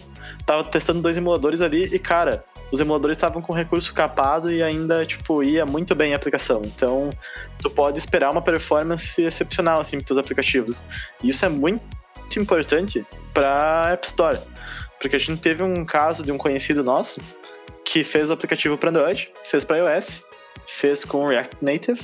Tava 0.47 0.63
testando 0.63 0.99
dois 0.99 1.15
emuladores 1.15 1.61
ali 1.61 1.83
e, 1.85 1.99
cara, 1.99 2.43
os 2.71 2.81
emuladores 2.81 3.15
estavam 3.15 3.39
com 3.39 3.53
recurso 3.53 3.93
capado 3.93 4.51
e 4.51 4.63
ainda, 4.63 5.05
tipo, 5.05 5.43
ia 5.43 5.63
muito 5.63 5.93
bem 5.93 6.13
a 6.13 6.15
aplicação. 6.15 6.63
Então, 6.65 7.11
tu 7.59 7.69
pode 7.69 7.99
esperar 7.99 8.31
uma 8.31 8.41
performance 8.41 9.21
excepcional, 9.21 9.79
assim, 9.79 9.99
para 9.99 10.11
os 10.11 10.17
aplicativos. 10.17 10.83
E 11.21 11.29
isso 11.29 11.45
é 11.45 11.49
muito 11.49 11.83
importante 12.35 13.05
para 13.31 13.91
App 13.91 14.07
Store. 14.07 14.39
Porque 15.03 15.17
a 15.17 15.19
gente 15.19 15.41
teve 15.41 15.61
um 15.61 15.83
caso 15.83 16.23
de 16.23 16.31
um 16.31 16.37
conhecido 16.37 16.81
nosso 16.81 17.19
que 17.83 18.05
fez 18.05 18.29
o 18.29 18.33
aplicativo 18.33 18.77
para 18.77 18.89
Android, 18.89 19.29
fez 19.43 19.65
para 19.65 19.77
iOS, 19.79 20.21
fez 20.65 21.03
com 21.03 21.27
React 21.27 21.57
Native, 21.61 21.99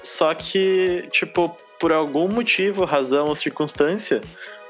só 0.00 0.32
que, 0.32 1.08
tipo, 1.10 1.56
por 1.80 1.92
algum 1.92 2.28
motivo, 2.28 2.84
razão 2.84 3.26
ou 3.26 3.34
circunstância, 3.34 4.20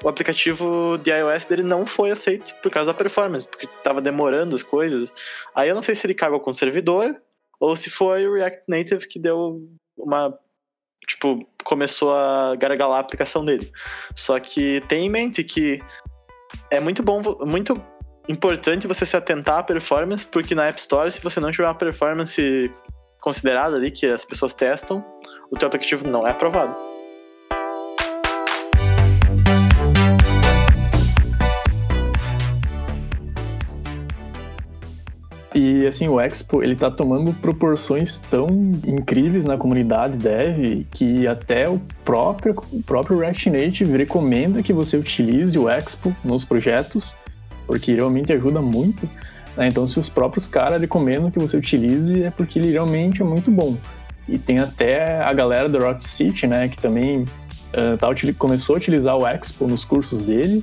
o 0.02 0.09
aplicativo 0.09 0.99
de 1.02 1.11
iOS 1.11 1.45
dele 1.45 1.62
não 1.62 1.85
foi 1.85 2.11
aceito 2.11 2.54
por 2.62 2.73
causa 2.73 2.95
da 2.95 2.97
performance, 2.97 3.47
porque 3.47 3.66
estava 3.66 4.00
demorando 4.00 4.56
as 4.56 4.62
coisas. 4.62 5.12
Aí 5.54 5.68
eu 5.68 5.75
não 5.75 5.83
sei 5.83 5.95
se 5.95 6.06
ele 6.06 6.14
cagou 6.14 6.40
com 6.40 6.52
o 6.52 6.54
servidor 6.54 7.14
ou 7.61 7.76
se 7.76 7.90
foi 7.90 8.26
o 8.26 8.33
React 8.33 8.62
Native 8.66 9.06
que 9.06 9.18
deu 9.18 9.61
uma. 9.99 10.35
Tipo, 11.06 11.47
começou 11.62 12.14
a 12.14 12.56
gargalar 12.56 12.97
a 12.97 13.00
aplicação 13.00 13.45
dele. 13.45 13.71
Só 14.14 14.40
que 14.40 14.83
tem 14.88 15.04
em 15.04 15.11
mente 15.11 15.45
que 15.45 15.83
é 16.71 16.81
muito 16.81 17.03
bom, 17.03 17.21
muito 17.47 17.81
importante 18.29 18.87
você 18.87 19.07
se 19.07 19.17
atentar 19.17 19.59
à 19.59 19.62
performance, 19.62 20.25
porque 20.25 20.55
na 20.55 20.67
App 20.67 20.79
Store, 20.81 21.11
se 21.11 21.21
você 21.21 21.38
não 21.41 21.50
tiver 21.50 21.65
uma 21.65 21.75
performance 21.75 22.71
considerada 23.21 23.76
ali, 23.76 23.91
que 23.91 24.07
as 24.07 24.25
pessoas 24.25 24.55
testam, 24.55 25.03
o 25.50 25.57
teu 25.57 25.69
aplicativo 25.69 26.07
não 26.07 26.26
é 26.26 26.31
aprovado. 26.31 26.75
E 35.56 35.86
assim, 35.86 36.06
o 36.06 36.20
Expo, 36.20 36.62
ele 36.62 36.76
tá 36.76 36.90
tomando 36.90 37.32
proporções 37.32 38.18
tão 38.30 38.46
incríveis 38.86 39.46
na 39.46 39.56
comunidade 39.56 40.18
dev 40.18 40.84
que 40.90 41.26
até 41.26 41.66
o 41.66 41.80
próprio, 42.04 42.54
o 42.70 42.82
próprio 42.82 43.18
React 43.18 43.48
Native 43.48 43.96
recomenda 43.96 44.62
que 44.62 44.70
você 44.70 44.98
utilize 44.98 45.58
o 45.58 45.66
Expo 45.66 46.14
nos 46.22 46.44
projetos, 46.44 47.14
porque 47.66 47.94
realmente 47.94 48.34
ajuda 48.34 48.60
muito. 48.60 49.08
Né? 49.56 49.68
Então, 49.68 49.88
se 49.88 49.98
os 49.98 50.10
próprios 50.10 50.46
caras 50.46 50.78
recomendam 50.78 51.30
que 51.30 51.38
você 51.38 51.56
utilize, 51.56 52.22
é 52.22 52.30
porque 52.30 52.58
ele 52.58 52.72
realmente 52.72 53.22
é 53.22 53.25
muito 53.25 53.50
bom. 53.50 53.78
E 54.28 54.36
tem 54.36 54.58
até 54.58 55.22
a 55.22 55.32
galera 55.32 55.70
do 55.70 55.78
Rock 55.78 56.06
City, 56.06 56.46
né, 56.46 56.68
que 56.68 56.76
também 56.76 57.20
uh, 57.22 57.96
tá, 57.98 58.08
começou 58.36 58.75
a 58.75 58.76
utilizar 58.76 59.16
o 59.16 59.26
Expo 59.26 59.66
nos 59.66 59.86
cursos 59.86 60.20
dele, 60.20 60.62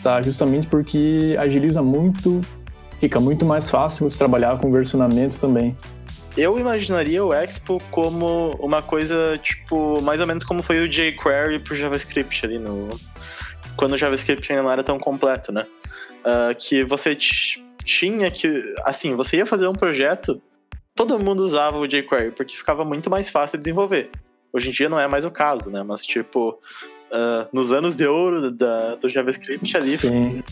tá? 0.00 0.22
Justamente 0.22 0.68
porque 0.68 1.36
agiliza 1.40 1.82
muito, 1.82 2.40
fica 3.00 3.20
muito 3.20 3.44
mais 3.44 3.68
fácil 3.70 4.08
você 4.08 4.18
trabalhar 4.18 4.58
com 4.58 4.70
versionamento 4.70 5.38
também. 5.38 5.76
Eu 6.36 6.58
imaginaria 6.58 7.24
o 7.24 7.34
Expo 7.34 7.82
como 7.90 8.52
uma 8.60 8.80
coisa, 8.80 9.38
tipo, 9.42 10.00
mais 10.02 10.20
ou 10.20 10.26
menos 10.26 10.44
como 10.44 10.62
foi 10.62 10.84
o 10.84 10.88
jQuery 10.88 11.58
pro 11.58 11.74
JavaScript 11.74 12.46
ali 12.46 12.58
no... 12.58 12.88
Quando 13.76 13.94
o 13.94 13.98
JavaScript 13.98 14.50
ainda 14.52 14.62
não 14.62 14.70
era 14.70 14.84
tão 14.84 14.98
completo, 14.98 15.50
né? 15.50 15.66
Uh, 16.20 16.54
que 16.56 16.84
você 16.84 17.16
tinha 17.84 18.30
que... 18.30 18.74
Assim, 18.84 19.16
você 19.16 19.38
ia 19.38 19.46
fazer 19.46 19.66
um 19.66 19.72
projeto, 19.72 20.40
todo 20.94 21.18
mundo 21.18 21.40
usava 21.40 21.76
o 21.78 21.88
jQuery, 21.88 22.30
porque 22.32 22.56
ficava 22.56 22.84
muito 22.84 23.10
mais 23.10 23.30
fácil 23.30 23.58
de 23.58 23.64
desenvolver. 23.64 24.10
Hoje 24.52 24.68
em 24.68 24.72
dia 24.72 24.88
não 24.88 25.00
é 25.00 25.08
mais 25.08 25.24
o 25.24 25.30
caso, 25.30 25.70
né? 25.70 25.82
Mas, 25.82 26.04
tipo, 26.04 26.50
uh, 26.50 27.48
nos 27.52 27.72
anos 27.72 27.96
de 27.96 28.06
ouro 28.06 28.52
da, 28.52 28.94
do 28.94 29.08
JavaScript 29.08 29.76
ali. 29.76 29.96
Sim. 29.96 30.44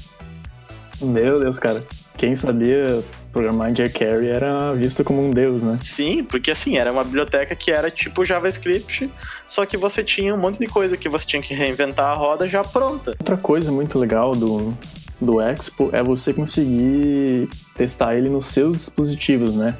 Meu 1.00 1.38
Deus, 1.38 1.58
cara. 1.58 1.84
Quem 2.16 2.34
sabia 2.34 3.02
programar 3.32 3.70
em 3.70 3.74
jQuery 3.74 4.28
era 4.28 4.72
visto 4.72 5.04
como 5.04 5.22
um 5.22 5.30
deus, 5.30 5.62
né? 5.62 5.78
Sim, 5.82 6.24
porque 6.24 6.50
assim, 6.50 6.78
era 6.78 6.90
uma 6.90 7.04
biblioteca 7.04 7.54
que 7.54 7.70
era 7.70 7.90
tipo 7.90 8.24
JavaScript, 8.24 9.10
só 9.46 9.66
que 9.66 9.76
você 9.76 10.02
tinha 10.02 10.34
um 10.34 10.38
monte 10.38 10.58
de 10.58 10.66
coisa 10.66 10.96
que 10.96 11.08
você 11.08 11.26
tinha 11.26 11.42
que 11.42 11.52
reinventar 11.52 12.12
a 12.12 12.14
roda 12.14 12.48
já 12.48 12.64
pronta. 12.64 13.10
Outra 13.10 13.36
coisa 13.36 13.70
muito 13.70 13.98
legal 13.98 14.34
do, 14.34 14.74
do 15.20 15.40
Expo 15.40 15.90
é 15.92 16.02
você 16.02 16.32
conseguir 16.32 17.48
testar 17.76 18.16
ele 18.16 18.30
nos 18.30 18.46
seus 18.46 18.78
dispositivos, 18.78 19.54
né? 19.54 19.76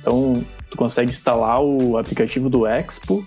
Então, 0.00 0.44
tu 0.70 0.76
consegue 0.76 1.10
instalar 1.10 1.60
o 1.60 1.98
aplicativo 1.98 2.48
do 2.48 2.66
Expo 2.66 3.24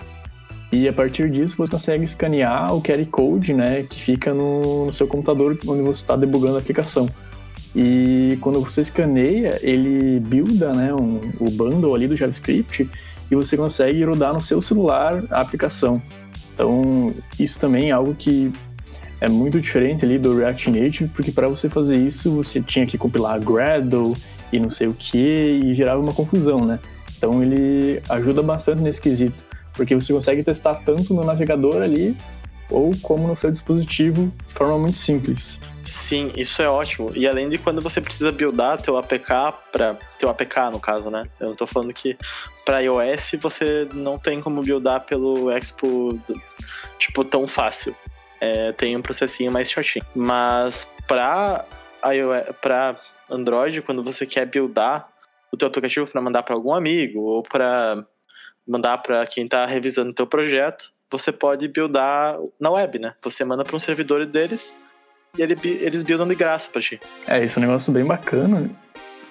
e 0.72 0.88
a 0.88 0.94
partir 0.94 1.30
disso 1.30 1.56
você 1.58 1.72
consegue 1.72 2.04
escanear 2.04 2.74
o 2.76 2.82
QR 2.82 3.06
Code, 3.06 3.54
né, 3.54 3.84
que 3.84 4.02
fica 4.02 4.34
no, 4.34 4.88
no 4.88 4.94
seu 4.94 5.08
computador 5.08 5.58
onde 5.68 5.82
você 5.82 6.02
está 6.02 6.16
debugando 6.16 6.56
a 6.56 6.60
aplicação. 6.60 7.10
E 7.76 8.38
quando 8.40 8.62
você 8.62 8.82
escaneia, 8.82 9.60
ele 9.62 10.20
builda 10.20 10.74
né, 10.74 10.94
um, 10.94 11.20
o 11.40 11.52
bundle 11.52 11.94
ali 11.94 12.08
do 12.08 12.16
JavaScript 12.16 12.90
e 13.30 13.36
você 13.36 13.58
consegue 13.58 14.04
rodar 14.04 14.34
no 14.34 14.42
seu 14.42 14.62
celular 14.62 15.22
a 15.30 15.42
aplicação. 15.42 16.02
Então, 16.54 17.14
isso 17.38 17.60
também 17.60 17.90
é 17.90 17.92
algo 17.92 18.16
que 18.16 18.52
é 19.20 19.28
muito 19.28 19.60
diferente 19.60 20.06
ali 20.06 20.18
do 20.18 20.38
React 20.38 20.72
Native, 20.72 21.10
porque 21.14 21.32
para 21.32 21.48
você 21.48 21.68
fazer 21.68 21.98
isso, 21.98 22.32
você 22.32 22.62
tinha 22.62 22.86
que 22.86 22.98
compilar 22.98 23.40
Gradle 23.42 24.16
e 24.54 24.60
não 24.60 24.70
sei 24.70 24.88
o 24.88 24.94
que, 24.94 25.60
e 25.64 25.74
gerava 25.74 26.00
uma 26.00 26.14
confusão, 26.14 26.64
né? 26.66 26.80
Então, 27.18 27.44
ele 27.44 28.02
ajuda 28.08 28.42
bastante 28.42 28.82
nesse 28.82 29.02
quesito 29.02 29.36
porque 29.76 29.94
você 29.94 30.14
consegue 30.14 30.44
testar 30.44 30.76
tanto 30.76 31.14
no 31.14 31.24
navegador 31.24 31.82
ali 31.82 32.16
ou 32.70 32.92
como 33.02 33.28
no 33.28 33.36
seu 33.36 33.52
dispositivo 33.52 34.32
de 34.48 34.54
forma 34.54 34.78
muito 34.80 34.98
simples. 34.98 35.60
Sim, 35.86 36.32
isso 36.36 36.64
é 36.64 36.68
ótimo. 36.68 37.12
E 37.16 37.28
além 37.28 37.48
de 37.48 37.60
quando 37.60 37.80
você 37.80 38.02
precisa 38.02 38.32
buildar 38.32 38.82
teu 38.82 38.98
APK 38.98 39.30
para 39.72 39.94
teu 40.18 40.28
APK 40.30 40.72
no 40.72 40.80
caso, 40.80 41.12
né? 41.12 41.30
Eu 41.40 41.50
não 41.50 41.56
tô 41.56 41.68
falando 41.68 41.94
que 41.94 42.18
para 42.66 42.80
iOS 42.80 43.36
você 43.40 43.88
não 43.94 44.18
tem 44.18 44.42
como 44.42 44.64
buildar 44.64 45.06
pelo 45.06 45.52
Expo 45.52 46.20
tipo 46.98 47.24
tão 47.24 47.46
fácil. 47.48 47.96
É, 48.42 48.72
tem 48.72 48.98
um 48.98 49.02
processinho 49.02 49.52
mais 49.52 49.70
chatinho. 49.70 50.04
Mas 50.16 50.92
para 51.08 51.66
para 52.62 52.96
Android, 53.30 53.82
quando 53.82 54.04
você 54.04 54.26
quer 54.26 54.46
buildar 54.46 55.08
o 55.52 55.58
teu 55.58 55.68
aplicativo 55.68 56.08
para 56.08 56.22
mandar 56.22 56.44
para 56.44 56.56
algum 56.56 56.74
amigo 56.74 57.22
ou 57.22 57.44
para 57.44 58.06
mandar 58.68 58.98
para 59.00 59.26
quem 59.28 59.46
está 59.46 59.66
revisando 59.66 60.14
teu 60.14 60.26
projeto, 60.26 60.92
você 61.10 61.32
pode 61.32 61.68
buildar 61.68 62.38
na 62.60 62.72
web, 62.72 62.98
né? 63.00 63.14
Você 63.22 63.44
manda 63.44 63.64
para 63.64 63.76
um 63.76 63.80
servidor 63.80 64.26
deles 64.26 64.76
e 65.38 65.42
ele, 65.42 65.58
eles 65.64 66.04
buildam 66.04 66.28
de 66.28 66.36
graça 66.36 66.70
para 66.72 66.82
ti. 66.82 67.00
É, 67.28 67.44
isso 67.44 67.58
é 67.58 67.62
um 67.62 67.66
negócio 67.66 67.92
bem 67.92 68.06
bacana, 68.06 68.70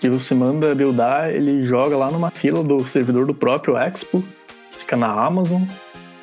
que 0.01 0.09
você 0.09 0.35
manda 0.35 0.75
buildar, 0.75 1.31
ele 1.31 1.63
joga 1.63 1.97
lá 1.97 2.11
numa 2.11 2.31
fila 2.31 2.63
do 2.63 2.87
servidor 2.87 3.27
do 3.27 3.35
próprio 3.35 3.77
Expo, 3.77 4.23
que 4.71 4.79
fica 4.81 4.97
na 4.97 5.09
Amazon, 5.09 5.63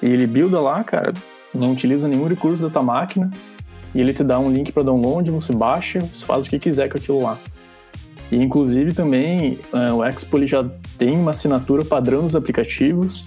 e 0.02 0.08
ele 0.08 0.28
builda 0.28 0.60
lá, 0.60 0.84
cara, 0.84 1.14
não 1.54 1.72
utiliza 1.72 2.08
nenhum 2.08 2.28
recurso 2.28 2.64
da 2.64 2.70
tua 2.70 2.84
máquina, 2.84 3.32
e 3.94 4.00
ele 4.00 4.14
te 4.14 4.24
dá 4.24 4.40
um 4.40 4.52
link 4.52 4.72
para 4.72 4.84
download, 4.84 5.30
você 5.32 5.54
baixa, 5.54 6.00
você 6.00 6.26
faz 6.26 6.46
o 6.46 6.50
que 6.50 6.60
quiser 6.60 6.90
com 6.90 6.98
aquilo 6.98 7.24
lá. 7.24 7.38
E 8.32 8.38
inclusive 8.38 8.94
também 8.94 9.60
uh, 9.74 9.96
o 9.96 10.06
Expo 10.06 10.38
ele 10.38 10.48
já 10.48 10.64
tem 10.98 11.18
uma 11.18 11.32
assinatura 11.32 11.84
padrão 11.84 12.22
dos 12.22 12.36
aplicativos, 12.36 13.26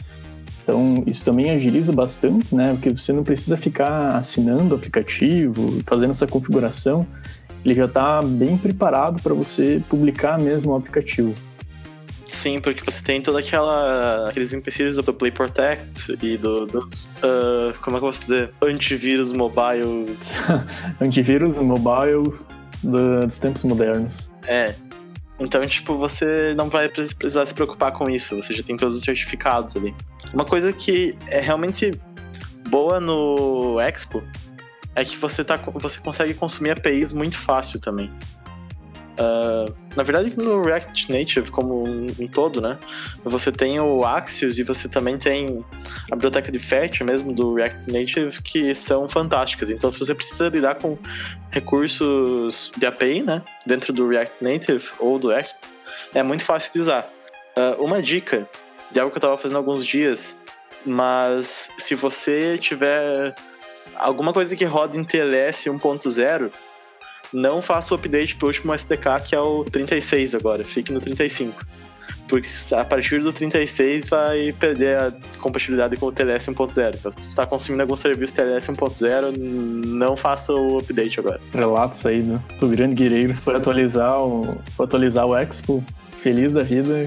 então 0.65 1.05
isso 1.07 1.23
também 1.23 1.51
agiliza 1.51 1.93
bastante, 1.93 2.55
né? 2.55 2.73
Porque 2.73 2.89
você 2.89 3.13
não 3.13 3.23
precisa 3.23 3.57
ficar 3.57 4.17
assinando 4.17 4.75
o 4.75 4.79
aplicativo, 4.79 5.79
fazendo 5.87 6.11
essa 6.11 6.27
configuração, 6.27 7.07
ele 7.63 7.75
já 7.75 7.85
está 7.85 8.21
bem 8.23 8.57
preparado 8.57 9.23
para 9.23 9.35
você 9.35 9.83
publicar 9.89 10.39
mesmo 10.39 10.73
o 10.73 10.77
aplicativo. 10.77 11.35
Sim, 12.25 12.59
porque 12.59 12.83
você 12.83 13.03
tem 13.03 13.21
toda 13.21 13.39
aquela 13.39 14.29
aqueles 14.31 14.53
empecilhos 14.55 14.97
do 14.97 15.15
Play 15.15 15.31
Protect 15.31 16.19
e 16.23 16.39
do, 16.39 16.67
dos 16.67 17.05
uh, 17.05 17.79
como 17.83 17.97
é 17.97 18.01
que 18.01 18.07
eu 18.07 18.09
posso 18.09 18.23
dizer 18.23 18.51
antivírus 18.63 19.33
mobile 19.33 20.17
antivírus 21.01 21.59
mobile 21.59 22.25
dos 22.83 23.39
tempos 23.39 23.63
modernos. 23.65 24.31
É, 24.47 24.75
então, 25.45 25.65
tipo, 25.67 25.95
você 25.95 26.55
não 26.57 26.69
vai 26.69 26.89
precisar 26.89 27.45
se 27.45 27.53
preocupar 27.53 27.93
com 27.93 28.09
isso, 28.09 28.35
você 28.35 28.55
já 28.55 28.63
tem 28.63 28.77
todos 28.77 28.97
os 28.97 29.03
certificados 29.03 29.77
ali. 29.77 29.95
Uma 30.33 30.45
coisa 30.45 30.73
que 30.73 31.15
é 31.29 31.39
realmente 31.39 31.93
boa 32.71 32.99
no 32.99 33.79
Expo 33.81 34.23
é 34.95 35.05
que 35.05 35.17
você, 35.17 35.45
tá, 35.45 35.57
você 35.57 36.01
consegue 36.01 36.33
consumir 36.35 36.71
APIs 36.71 37.13
muito 37.13 37.39
fácil 37.39 37.79
também. 37.79 38.11
Uh, 39.15 39.73
na 39.95 40.03
verdade, 40.03 40.37
no 40.37 40.61
React 40.61 41.13
Native 41.13 41.49
como 41.51 41.85
um, 41.85 42.07
um, 42.19 42.27
todo, 42.27 42.61
né? 42.61 42.79
Você 43.25 43.53
tem 43.53 43.79
o 43.79 44.05
Axios 44.05 44.59
e 44.59 44.65
você 44.65 44.89
também 44.89 45.17
tem 45.17 45.65
a 46.11 46.17
biblioteca 46.17 46.51
de 46.51 46.59
Fetch 46.59 47.01
mesmo 47.03 47.33
do 47.33 47.55
React 47.55 47.93
Native 47.93 48.43
que 48.43 48.75
são 48.75 49.09
fantásticas. 49.09 49.71
Então, 49.71 49.91
se 49.91 49.99
você 49.99 50.15
precisa 50.15 50.49
lidar 50.49 50.77
com 50.77 50.99
recursos 51.51 52.73
de 52.77 52.87
API, 52.87 53.23
né? 53.23 53.43
Dentro 53.65 53.93
do 53.93 54.09
React 54.09 54.43
Native 54.43 54.85
ou 54.99 55.17
do 55.17 55.31
Expo, 55.31 55.67
é 56.13 56.23
muito 56.23 56.45
fácil 56.45 56.73
de 56.73 56.81
usar. 56.81 57.09
Uh, 57.57 57.83
uma 57.83 58.03
dica 58.03 58.49
de 58.91 58.99
algo 58.99 59.13
que 59.13 59.17
eu 59.17 59.21
estava 59.21 59.39
fazendo 59.39 59.57
há 59.57 59.61
alguns 59.61 59.87
dias, 59.87 60.37
mas 60.85 61.71
se 61.79 61.95
você 61.95 62.59
tiver 62.59 63.33
alguma 63.95 64.33
coisa 64.33 64.57
que 64.57 64.65
roda 64.65 64.97
em 64.97 65.05
TLS 65.05 65.71
1.0 65.71 66.51
não 67.35 67.61
faça 67.61 67.93
o 67.93 67.97
update 67.97 68.37
pro 68.37 68.47
último 68.47 68.73
SDK, 68.73 69.21
que 69.25 69.35
é 69.35 69.41
o 69.41 69.65
36 69.65 70.35
agora, 70.35 70.63
fique 70.65 70.93
no 70.93 71.01
35. 71.01 71.61
Porque 72.29 72.49
a 72.75 72.85
partir 72.85 73.21
do 73.21 73.33
36 73.33 74.09
vai 74.09 74.53
perder 74.53 74.99
a 74.99 75.13
compatibilidade 75.39 75.97
com 75.97 76.07
o 76.07 76.13
TLS 76.13 76.51
1.0. 76.51 76.95
Então, 76.95 77.11
se 77.11 77.19
você 77.19 77.29
está 77.29 77.45
consumindo 77.45 77.83
algum 77.83 77.97
serviço 77.97 78.35
TLS 78.35 78.71
1.0, 78.73 79.37
não 79.37 80.17
faça 80.17 80.55
o 80.55 80.79
update 80.79 81.21
agora. 81.21 81.41
Relatos 81.53 82.07
aí 82.07 82.23
do, 82.23 82.39
do 82.59 82.69
grande 82.69 82.95
guerreiro. 82.95 83.35
Foi 83.37 83.55
atualizar 83.55 84.23
o, 84.23 84.57
foi 84.75 84.87
atualizar 84.87 85.27
o 85.27 85.37
Expo, 85.37 85.85
feliz 86.19 86.55
da 86.55 86.63
vida, 86.63 87.07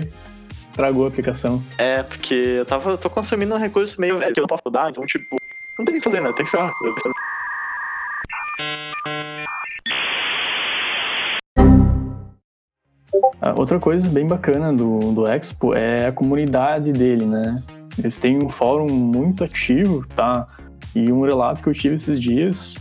estragou 0.55 1.05
a 1.05 1.07
aplicação. 1.07 1.63
É, 1.79 2.03
porque 2.03 2.35
eu 2.35 2.65
tava, 2.65 2.91
eu 2.91 2.97
tô 2.97 3.09
consumindo 3.09 3.55
um 3.55 3.57
recurso 3.57 3.99
meio 3.99 4.19
velho 4.19 4.33
que 4.33 4.39
eu 4.39 4.43
não 4.43 4.47
posso 4.47 4.69
dar, 4.69 4.91
então, 4.91 5.03
tipo, 5.05 5.37
não 5.79 5.83
tem 5.83 5.95
o 5.95 5.97
que 5.97 6.03
fazer, 6.03 6.21
né? 6.21 6.31
Tem 6.33 6.45
que 6.45 6.51
ser 6.51 6.57
rápido. 6.57 6.95
Outra 13.57 13.79
coisa 13.79 14.07
bem 14.09 14.27
bacana 14.27 14.73
do, 14.73 14.99
do 15.13 15.27
Expo 15.27 15.73
é 15.73 16.07
a 16.07 16.11
comunidade 16.11 16.91
dele, 16.91 17.25
né? 17.25 17.61
Eles 17.97 18.17
têm 18.17 18.37
um 18.43 18.49
fórum 18.49 18.87
muito 18.91 19.43
ativo, 19.43 20.05
tá? 20.15 20.47
E 20.95 21.11
um 21.11 21.21
relato 21.21 21.61
que 21.61 21.69
eu 21.69 21.73
tive 21.73 21.95
esses 21.95 22.19
dias 22.19 22.75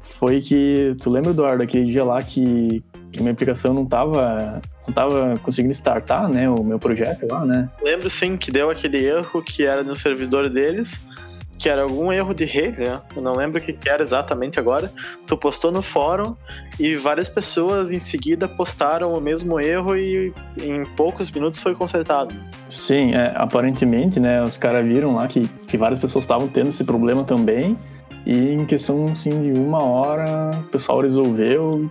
foi 0.00 0.40
que, 0.40 0.96
tu 1.00 1.10
lembra, 1.10 1.30
Eduardo, 1.30 1.62
aquele 1.62 1.84
dia 1.84 2.04
lá 2.04 2.22
que, 2.22 2.82
que 3.10 3.20
minha 3.20 3.32
aplicação 3.32 3.74
não 3.74 3.84
tava, 3.84 4.60
não 4.86 4.94
tava 4.94 5.34
conseguindo 5.42 5.72
startar, 5.72 6.28
né, 6.28 6.48
o 6.48 6.62
meu 6.62 6.78
projeto 6.78 7.26
lá, 7.28 7.44
né? 7.44 7.68
Lembro 7.82 8.08
sim 8.08 8.36
que 8.36 8.52
deu 8.52 8.70
aquele 8.70 9.04
erro 9.04 9.42
que 9.42 9.64
era 9.64 9.82
no 9.82 9.96
servidor 9.96 10.48
deles, 10.48 11.04
que 11.62 11.68
era 11.68 11.82
algum 11.82 12.12
erro 12.12 12.34
de 12.34 12.44
rede, 12.44 12.82
né? 12.82 13.00
Eu 13.14 13.22
não 13.22 13.34
lembro 13.34 13.60
o 13.60 13.64
que 13.64 13.88
era 13.88 14.02
exatamente 14.02 14.58
agora. 14.58 14.92
Tu 15.24 15.36
postou 15.36 15.70
no 15.70 15.80
fórum 15.80 16.34
e 16.78 16.96
várias 16.96 17.28
pessoas 17.28 17.92
em 17.92 18.00
seguida 18.00 18.48
postaram 18.48 19.14
o 19.14 19.20
mesmo 19.20 19.60
erro 19.60 19.96
e 19.96 20.34
em 20.60 20.84
poucos 20.96 21.30
minutos 21.30 21.60
foi 21.60 21.76
consertado. 21.76 22.34
Sim, 22.68 23.14
é, 23.14 23.32
aparentemente, 23.36 24.18
né? 24.18 24.42
Os 24.42 24.56
caras 24.56 24.84
viram 24.84 25.14
lá 25.14 25.28
que, 25.28 25.46
que 25.68 25.76
várias 25.76 26.00
pessoas 26.00 26.24
estavam 26.24 26.48
tendo 26.48 26.68
esse 26.68 26.82
problema 26.82 27.22
também. 27.22 27.78
E 28.26 28.54
em 28.54 28.66
questão 28.66 29.06
assim, 29.06 29.30
de 29.30 29.56
uma 29.56 29.84
hora, 29.84 30.50
o 30.58 30.68
pessoal 30.68 31.00
resolveu 31.00 31.88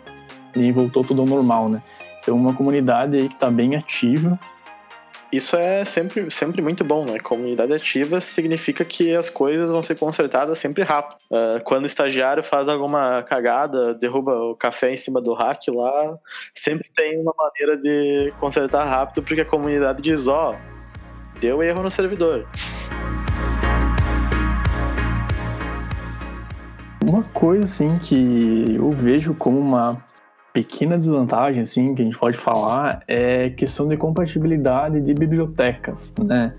e 0.54 0.70
voltou 0.74 1.02
tudo 1.02 1.22
ao 1.22 1.28
normal, 1.28 1.70
né? 1.70 1.82
Tem 2.26 2.34
uma 2.34 2.54
comunidade 2.54 3.16
aí 3.16 3.30
que 3.30 3.36
está 3.36 3.50
bem 3.50 3.78
ativa 3.78 4.38
isso 5.32 5.56
é 5.56 5.86
sempre, 5.86 6.30
sempre 6.30 6.62
muito 6.62 6.84
bom, 6.84 7.06
né? 7.06 7.18
Comunidade 7.20 7.72
ativa 7.74 8.20
significa 8.20 8.84
que 8.84 9.16
as 9.16 9.30
coisas 9.30 9.72
vão 9.72 9.82
ser 9.82 9.96
consertadas 9.96 10.60
sempre 10.60 10.84
rápido. 10.84 11.18
Uh, 11.32 11.64
quando 11.64 11.84
o 11.84 11.86
estagiário 11.86 12.44
faz 12.44 12.68
alguma 12.68 13.24
cagada, 13.24 13.94
derruba 13.94 14.34
o 14.34 14.56
café 14.56 14.94
em 14.94 14.98
cima 14.98 15.22
do 15.22 15.34
hack 15.34 15.68
lá, 15.70 16.18
sempre 16.54 16.90
tem 16.94 17.18
uma 17.20 17.34
maneira 17.38 17.78
de 17.78 18.34
consertar 18.40 18.84
rápido, 18.86 19.24
porque 19.24 19.42
a 19.42 19.46
comunidade 19.46 20.02
diz: 20.02 20.28
ó, 20.28 20.54
oh, 20.54 21.40
deu 21.40 21.64
erro 21.64 21.82
no 21.82 21.90
servidor. 21.90 22.46
Uma 27.02 27.24
coisa 27.24 27.64
assim 27.64 27.98
que 28.00 28.76
eu 28.76 28.92
vejo 28.92 29.34
como 29.34 29.60
uma 29.60 30.11
pequena 30.54 30.98
desvantagem, 30.98 31.62
assim, 31.62 31.96
que 31.96 32.02
a 32.02 32.06
gente 32.06 32.18
pode 32.18 32.38
falar 32.38 33.04
é 33.08 33.50
questão 33.50 33.88
de 33.88 33.98
compatibilidade 33.98 35.00
de 35.02 35.14
bibliotecas, 35.14 36.14
né? 36.24 36.54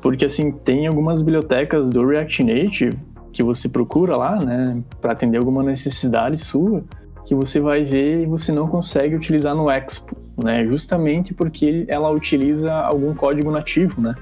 Porque, 0.00 0.24
assim, 0.24 0.52
tem 0.52 0.86
algumas 0.86 1.22
bibliotecas 1.22 1.88
do 1.88 2.06
React 2.06 2.44
Native 2.44 2.96
que 3.32 3.42
você 3.42 3.68
procura 3.68 4.16
lá, 4.16 4.36
né, 4.36 4.82
para 5.00 5.12
atender 5.12 5.36
alguma 5.36 5.62
necessidade 5.62 6.38
sua, 6.38 6.82
que 7.26 7.34
você 7.34 7.60
vai 7.60 7.84
ver 7.84 8.22
e 8.22 8.26
você 8.26 8.52
não 8.52 8.66
consegue 8.68 9.14
utilizar 9.14 9.54
no 9.54 9.68
Expo, 9.68 10.16
né? 10.42 10.64
Justamente 10.64 11.34
porque 11.34 11.84
ela 11.88 12.08
utiliza 12.10 12.72
algum 12.72 13.12
código 13.14 13.50
nativo, 13.50 14.00
né? 14.00 14.14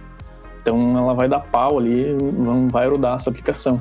Então 0.63 0.97
ela 0.97 1.13
vai 1.13 1.29
dar 1.29 1.41
pau 1.41 1.79
ali, 1.79 2.17
não 2.33 2.67
vai 2.69 2.89
rodar 2.89 3.15
a 3.15 3.19
sua 3.19 3.31
aplicação. 3.31 3.81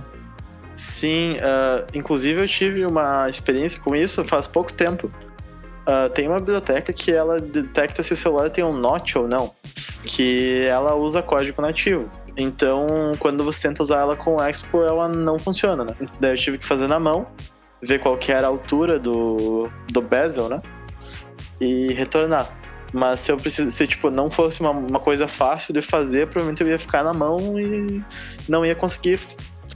Sim, 0.75 1.33
uh, 1.33 1.85
inclusive 1.93 2.41
eu 2.41 2.47
tive 2.47 2.85
uma 2.85 3.29
experiência 3.29 3.79
com 3.79 3.95
isso 3.95 4.25
faz 4.25 4.47
pouco 4.47 4.73
tempo. 4.73 5.11
Uh, 5.87 6.09
tem 6.09 6.27
uma 6.27 6.39
biblioteca 6.39 6.93
que 6.93 7.11
ela 7.11 7.39
detecta 7.39 8.01
se 8.01 8.13
o 8.13 8.15
celular 8.15 8.49
tem 8.49 8.63
um 8.63 8.73
note 8.73 9.17
ou 9.17 9.27
não, 9.27 9.53
que 10.03 10.65
ela 10.65 10.95
usa 10.95 11.21
código 11.21 11.61
nativo. 11.61 12.09
Então, 12.35 12.87
quando 13.19 13.43
você 13.43 13.67
tenta 13.67 13.83
usar 13.83 13.99
ela 13.99 14.15
com 14.15 14.37
o 14.37 14.43
Expo, 14.43 14.81
ela 14.81 15.07
não 15.07 15.37
funciona, 15.37 15.83
né? 15.83 15.93
Daí 16.19 16.31
eu 16.31 16.37
tive 16.37 16.57
que 16.57 16.65
fazer 16.65 16.87
na 16.87 16.99
mão, 16.99 17.27
ver 17.81 17.99
qual 17.99 18.17
que 18.17 18.31
era 18.31 18.47
a 18.47 18.49
altura 18.49 18.97
do, 18.97 19.69
do 19.91 20.01
bezel, 20.01 20.49
né? 20.49 20.61
E 21.61 21.93
retornar. 21.93 22.49
Mas 22.91 23.19
se 23.19 23.31
eu 23.31 23.37
precis... 23.37 23.73
se 23.73 23.85
tipo, 23.85 24.09
não 24.09 24.31
fosse 24.31 24.61
uma, 24.61 24.71
uma 24.71 24.99
coisa 24.99 25.27
fácil 25.27 25.73
de 25.73 25.81
fazer, 25.81 26.27
provavelmente 26.27 26.61
eu 26.63 26.69
ia 26.69 26.79
ficar 26.79 27.03
na 27.03 27.13
mão 27.13 27.59
e 27.59 28.01
não 28.47 28.65
ia 28.65 28.73
conseguir 28.73 29.19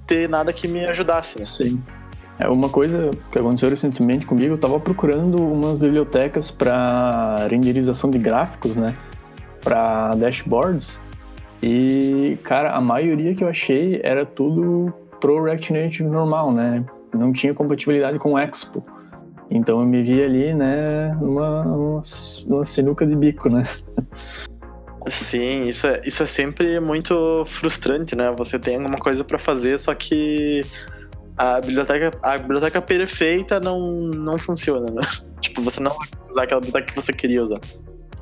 ter 0.08 0.28
nada 0.30 0.52
que 0.54 0.68
me 0.68 0.86
ajudasse, 0.86 1.38
né? 1.38 1.44
Sim. 1.44 1.84
É 2.40 2.48
uma 2.48 2.70
coisa 2.70 3.12
que 3.32 3.38
aconteceu 3.38 3.70
recentemente 3.70 4.26
comigo, 4.26 4.54
eu 4.54 4.56
estava 4.56 4.80
procurando 4.80 5.42
umas 5.42 5.78
bibliotecas 5.78 6.50
para 6.50 7.48
renderização 7.50 8.10
de 8.10 8.18
gráficos, 8.18 8.76
né? 8.76 8.94
Para 9.62 10.12
dashboards. 10.16 11.02
E, 11.62 12.38
cara, 12.44 12.74
a 12.74 12.82
maioria 12.82 13.34
que 13.34 13.44
eu 13.44 13.48
achei 13.48 14.00
era 14.04 14.26
tudo 14.26 14.94
pro 15.20 15.44
React 15.44 15.74
Native 15.74 16.04
normal, 16.04 16.52
né? 16.52 16.86
Não 17.14 17.34
tinha 17.34 17.54
compatibilidade 17.54 18.20
com 18.20 18.38
Expo. 18.38 18.86
Então 19.50 19.80
eu 19.80 19.86
me 19.86 20.04
vi 20.04 20.22
ali, 20.22 20.54
né, 20.54 21.16
numa, 21.22 21.64
numa, 21.64 22.02
numa 22.48 22.66
sinuca 22.66 23.06
de 23.06 23.16
bico, 23.16 23.50
né? 23.50 23.64
Sim, 25.10 25.66
isso 25.66 25.88
é, 25.88 26.02
isso 26.06 26.24
é 26.24 26.26
sempre 26.26 26.80
muito 26.80 27.44
frustrante, 27.46 28.16
né? 28.16 28.34
Você 28.38 28.60
tem 28.60 28.76
alguma 28.76 28.98
coisa 28.98 29.24
para 29.24 29.38
fazer, 29.38 29.78
só 29.78 29.94
que 29.94 30.66
a 31.38 31.62
biblioteca, 31.62 32.12
a 32.22 32.38
biblioteca 32.38 32.82
perfeita 32.82 33.60
não, 33.60 33.80
não 33.80 34.38
funciona, 34.38 34.92
né? 34.92 35.02
Tipo, 35.40 35.62
você 35.62 35.80
não 35.80 35.92
vai 35.92 36.08
usar 36.28 36.44
aquela 36.44 36.60
biblioteca 36.60 36.92
que 36.92 36.96
você 36.96 37.14
queria 37.14 37.44
usar. 37.44 37.60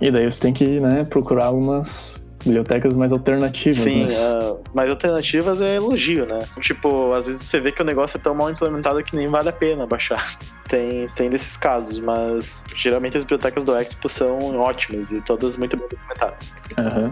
E 0.01 0.11
daí 0.11 0.29
você 0.29 0.39
tem 0.39 0.53
que 0.53 0.81
né, 0.81 1.05
procurar 1.05 1.45
algumas 1.45 2.21
bibliotecas 2.43 2.93
mais 2.95 3.13
alternativas. 3.13 3.77
Sim, 3.77 4.05
né? 4.05 4.13
Mais 4.75 4.89
alternativas 4.89 5.61
é 5.61 5.75
elogio, 5.75 6.25
né? 6.25 6.45
Tipo, 6.59 7.13
às 7.13 7.25
vezes 7.25 7.41
você 7.41 7.61
vê 7.61 7.71
que 7.71 7.81
o 7.81 7.85
negócio 7.85 8.17
é 8.17 8.19
tão 8.19 8.35
mal 8.35 8.51
implementado 8.51 9.01
que 9.01 9.15
nem 9.15 9.27
vale 9.29 9.47
a 9.47 9.53
pena 9.53 9.87
baixar. 9.87 10.37
Tem, 10.67 11.07
tem 11.09 11.29
desses 11.29 11.55
casos, 11.55 11.99
mas 11.99 12.63
geralmente 12.73 13.15
as 13.15 13.23
bibliotecas 13.23 13.63
do 13.63 13.77
Expo 13.77 14.09
são 14.09 14.57
ótimas 14.57 15.11
e 15.11 15.21
todas 15.21 15.55
muito 15.55 15.77
bem 15.77 15.87
documentadas. 15.87 16.51
Uhum. 16.75 17.11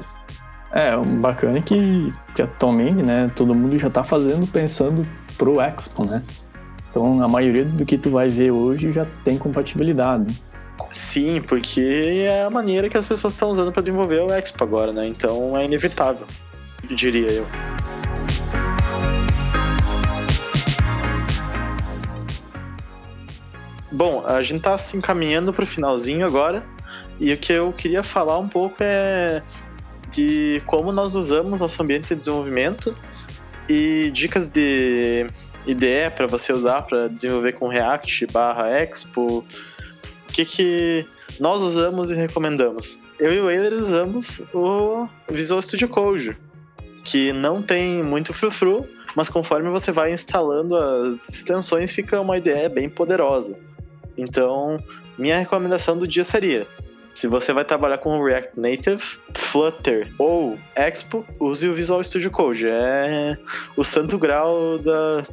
É, 0.71 0.97
bacana 0.97 1.59
é 1.59 1.61
que, 1.61 2.11
que 2.35 2.41
atualmente, 2.41 3.03
né, 3.03 3.31
todo 3.35 3.53
mundo 3.53 3.77
já 3.77 3.89
está 3.89 4.03
fazendo 4.03 4.47
pensando 4.47 5.07
pro 5.37 5.61
Expo, 5.61 6.03
né? 6.03 6.23
Então 6.89 7.21
a 7.21 7.27
maioria 7.27 7.63
do 7.63 7.85
que 7.85 7.95
tu 7.95 8.09
vai 8.09 8.27
ver 8.27 8.49
hoje 8.49 8.91
já 8.91 9.05
tem 9.23 9.37
compatibilidade. 9.37 10.35
Sim, 10.89 11.39
porque 11.39 12.25
é 12.25 12.43
a 12.43 12.49
maneira 12.49 12.89
que 12.89 12.97
as 12.97 13.05
pessoas 13.05 13.33
estão 13.33 13.51
usando 13.51 13.71
para 13.71 13.83
desenvolver 13.83 14.21
o 14.21 14.33
Expo 14.33 14.63
agora, 14.63 14.91
né? 14.91 15.07
Então 15.07 15.55
é 15.55 15.63
inevitável, 15.63 16.25
diria 16.89 17.31
eu. 17.31 17.47
Bom, 23.91 24.25
a 24.25 24.41
gente 24.41 24.61
tá 24.61 24.77
se 24.77 24.97
encaminhando 24.97 25.53
para 25.53 25.63
o 25.63 25.67
finalzinho 25.67 26.25
agora, 26.25 26.63
e 27.19 27.31
o 27.31 27.37
que 27.37 27.53
eu 27.53 27.71
queria 27.71 28.03
falar 28.03 28.39
um 28.39 28.47
pouco 28.47 28.77
é 28.79 29.43
de 30.09 30.61
como 30.65 30.91
nós 30.91 31.15
usamos 31.15 31.61
nosso 31.61 31.81
ambiente 31.81 32.09
de 32.09 32.15
desenvolvimento 32.15 32.95
e 33.69 34.11
dicas 34.11 34.47
de 34.47 35.27
IDE 35.65 36.09
para 36.15 36.27
você 36.27 36.51
usar 36.51 36.81
para 36.81 37.07
desenvolver 37.07 37.53
com 37.53 37.67
React 37.67 38.27
barra 38.27 38.69
Expo, 38.69 39.45
que, 40.33 40.43
que 40.43 41.07
nós 41.39 41.61
usamos 41.61 42.09
e 42.09 42.15
recomendamos? 42.15 42.99
Eu 43.19 43.31
e 43.31 43.39
o 43.39 43.49
Euler 43.49 43.73
usamos 43.73 44.41
o 44.51 45.07
Visual 45.29 45.61
Studio 45.61 45.87
Code, 45.87 46.35
que 47.03 47.33
não 47.33 47.61
tem 47.61 48.03
muito 48.03 48.33
frufru, 48.33 48.87
mas 49.15 49.29
conforme 49.29 49.69
você 49.69 49.91
vai 49.91 50.13
instalando 50.13 50.75
as 50.75 51.29
extensões, 51.29 51.91
fica 51.91 52.19
uma 52.19 52.37
ideia 52.37 52.69
bem 52.69 52.89
poderosa. 52.89 53.55
Então, 54.17 54.81
minha 55.17 55.37
recomendação 55.37 55.97
do 55.97 56.07
dia 56.07 56.23
seria: 56.23 56.67
se 57.13 57.27
você 57.27 57.53
vai 57.53 57.65
trabalhar 57.65 57.97
com 57.97 58.23
React 58.23 58.59
Native, 58.59 59.03
Flutter 59.35 60.11
ou 60.17 60.57
Expo, 60.75 61.25
use 61.39 61.67
o 61.67 61.73
Visual 61.73 62.03
Studio 62.03 62.31
Code. 62.31 62.67
É 62.67 63.37
o 63.75 63.83
santo 63.83 64.17
grau 64.17 64.79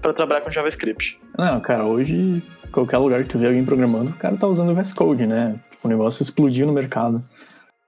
para 0.00 0.12
trabalhar 0.12 0.40
com 0.42 0.50
JavaScript. 0.50 1.18
Não, 1.38 1.60
cara, 1.60 1.84
hoje 1.84 2.42
qualquer 2.70 2.98
lugar 2.98 3.22
que 3.22 3.28
tu 3.28 3.38
vê 3.38 3.46
alguém 3.46 3.64
programando, 3.64 4.10
o 4.10 4.14
cara 4.14 4.36
tá 4.36 4.46
usando 4.46 4.70
o 4.70 4.74
VS 4.74 4.92
Code, 4.92 5.26
né? 5.26 5.56
Tipo, 5.70 5.88
o 5.88 5.90
negócio 5.90 6.22
explodiu 6.22 6.66
no 6.66 6.72
mercado. 6.72 7.22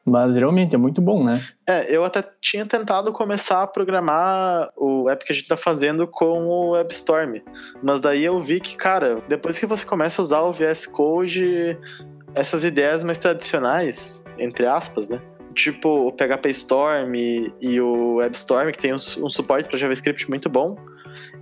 Mas 0.04 0.34
realmente 0.34 0.74
é 0.74 0.78
muito 0.78 1.00
bom, 1.00 1.24
né? 1.24 1.40
É, 1.66 1.94
eu 1.94 2.04
até 2.04 2.24
tinha 2.40 2.66
tentado 2.66 3.12
começar 3.12 3.62
a 3.62 3.66
programar 3.66 4.70
o 4.76 5.08
app 5.08 5.24
que 5.24 5.32
a 5.32 5.34
gente 5.34 5.46
tá 5.46 5.56
fazendo 5.56 6.06
com 6.08 6.44
o 6.44 6.70
WebStorm. 6.70 7.40
Mas 7.82 8.00
daí 8.00 8.24
eu 8.24 8.40
vi 8.40 8.58
que, 8.58 8.76
cara, 8.76 9.22
depois 9.28 9.58
que 9.58 9.66
você 9.66 9.84
começa 9.84 10.20
a 10.20 10.24
usar 10.24 10.40
o 10.40 10.52
VS 10.52 10.86
Code, 10.86 11.78
essas 12.34 12.64
ideias 12.64 13.04
mais 13.04 13.18
tradicionais, 13.18 14.20
entre 14.38 14.66
aspas, 14.66 15.08
né? 15.08 15.20
Tipo 15.54 16.08
o 16.08 16.12
PHP 16.12 16.48
Storm 16.48 17.14
e, 17.60 17.80
o 17.80 18.16
WebStorm, 18.16 18.72
que 18.72 18.78
tem 18.78 18.92
um, 18.92 18.96
um 18.96 19.28
suporte 19.28 19.68
para 19.68 19.78
JavaScript 19.78 20.28
muito 20.28 20.48
bom 20.48 20.76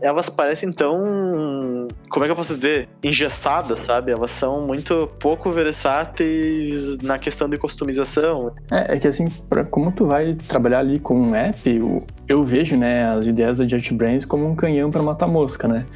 elas 0.00 0.28
parecem 0.28 0.72
tão. 0.72 1.88
Como 2.08 2.24
é 2.24 2.28
que 2.28 2.32
eu 2.32 2.36
posso 2.36 2.54
dizer? 2.54 2.88
Engessadas, 3.02 3.80
sabe? 3.80 4.12
Elas 4.12 4.30
são 4.30 4.66
muito 4.66 5.08
pouco 5.18 5.50
versáteis 5.50 6.98
na 6.98 7.18
questão 7.18 7.48
de 7.48 7.58
customização. 7.58 8.52
É, 8.70 8.96
é 8.96 8.98
que 8.98 9.08
assim, 9.08 9.26
pra, 9.48 9.64
como 9.64 9.92
tu 9.92 10.06
vai 10.06 10.34
trabalhar 10.48 10.80
ali 10.80 10.98
com 10.98 11.18
um 11.20 11.34
app, 11.34 11.68
eu, 11.68 12.04
eu 12.28 12.44
vejo, 12.44 12.76
né, 12.76 13.04
as 13.10 13.26
ideias 13.26 13.58
da 13.58 13.66
JetBrains 13.66 14.24
como 14.24 14.46
um 14.46 14.54
canhão 14.54 14.90
para 14.90 15.02
matar 15.02 15.26
mosca, 15.26 15.68
né? 15.68 15.86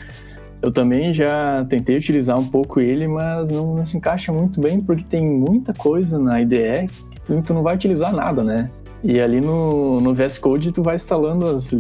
Eu 0.62 0.72
também 0.72 1.12
já 1.12 1.64
tentei 1.68 1.96
utilizar 1.96 2.38
um 2.38 2.48
pouco 2.48 2.80
ele, 2.80 3.06
mas 3.06 3.50
não, 3.50 3.74
não, 3.74 3.84
se 3.84 3.98
encaixa 3.98 4.32
muito 4.32 4.60
bem 4.60 4.80
porque 4.80 5.04
tem 5.04 5.22
muita 5.22 5.74
coisa 5.74 6.18
na 6.18 6.40
IDE 6.40 6.86
que 7.10 7.20
tu, 7.20 7.42
tu 7.42 7.52
não 7.52 7.62
vai 7.62 7.74
utilizar 7.74 8.14
nada, 8.14 8.42
né? 8.42 8.70
E 9.04 9.20
ali 9.20 9.38
no, 9.38 10.00
no 10.00 10.14
VS 10.14 10.38
Code 10.38 10.72
tu 10.72 10.82
vai 10.82 10.96
instalando 10.96 11.46
as, 11.46 11.70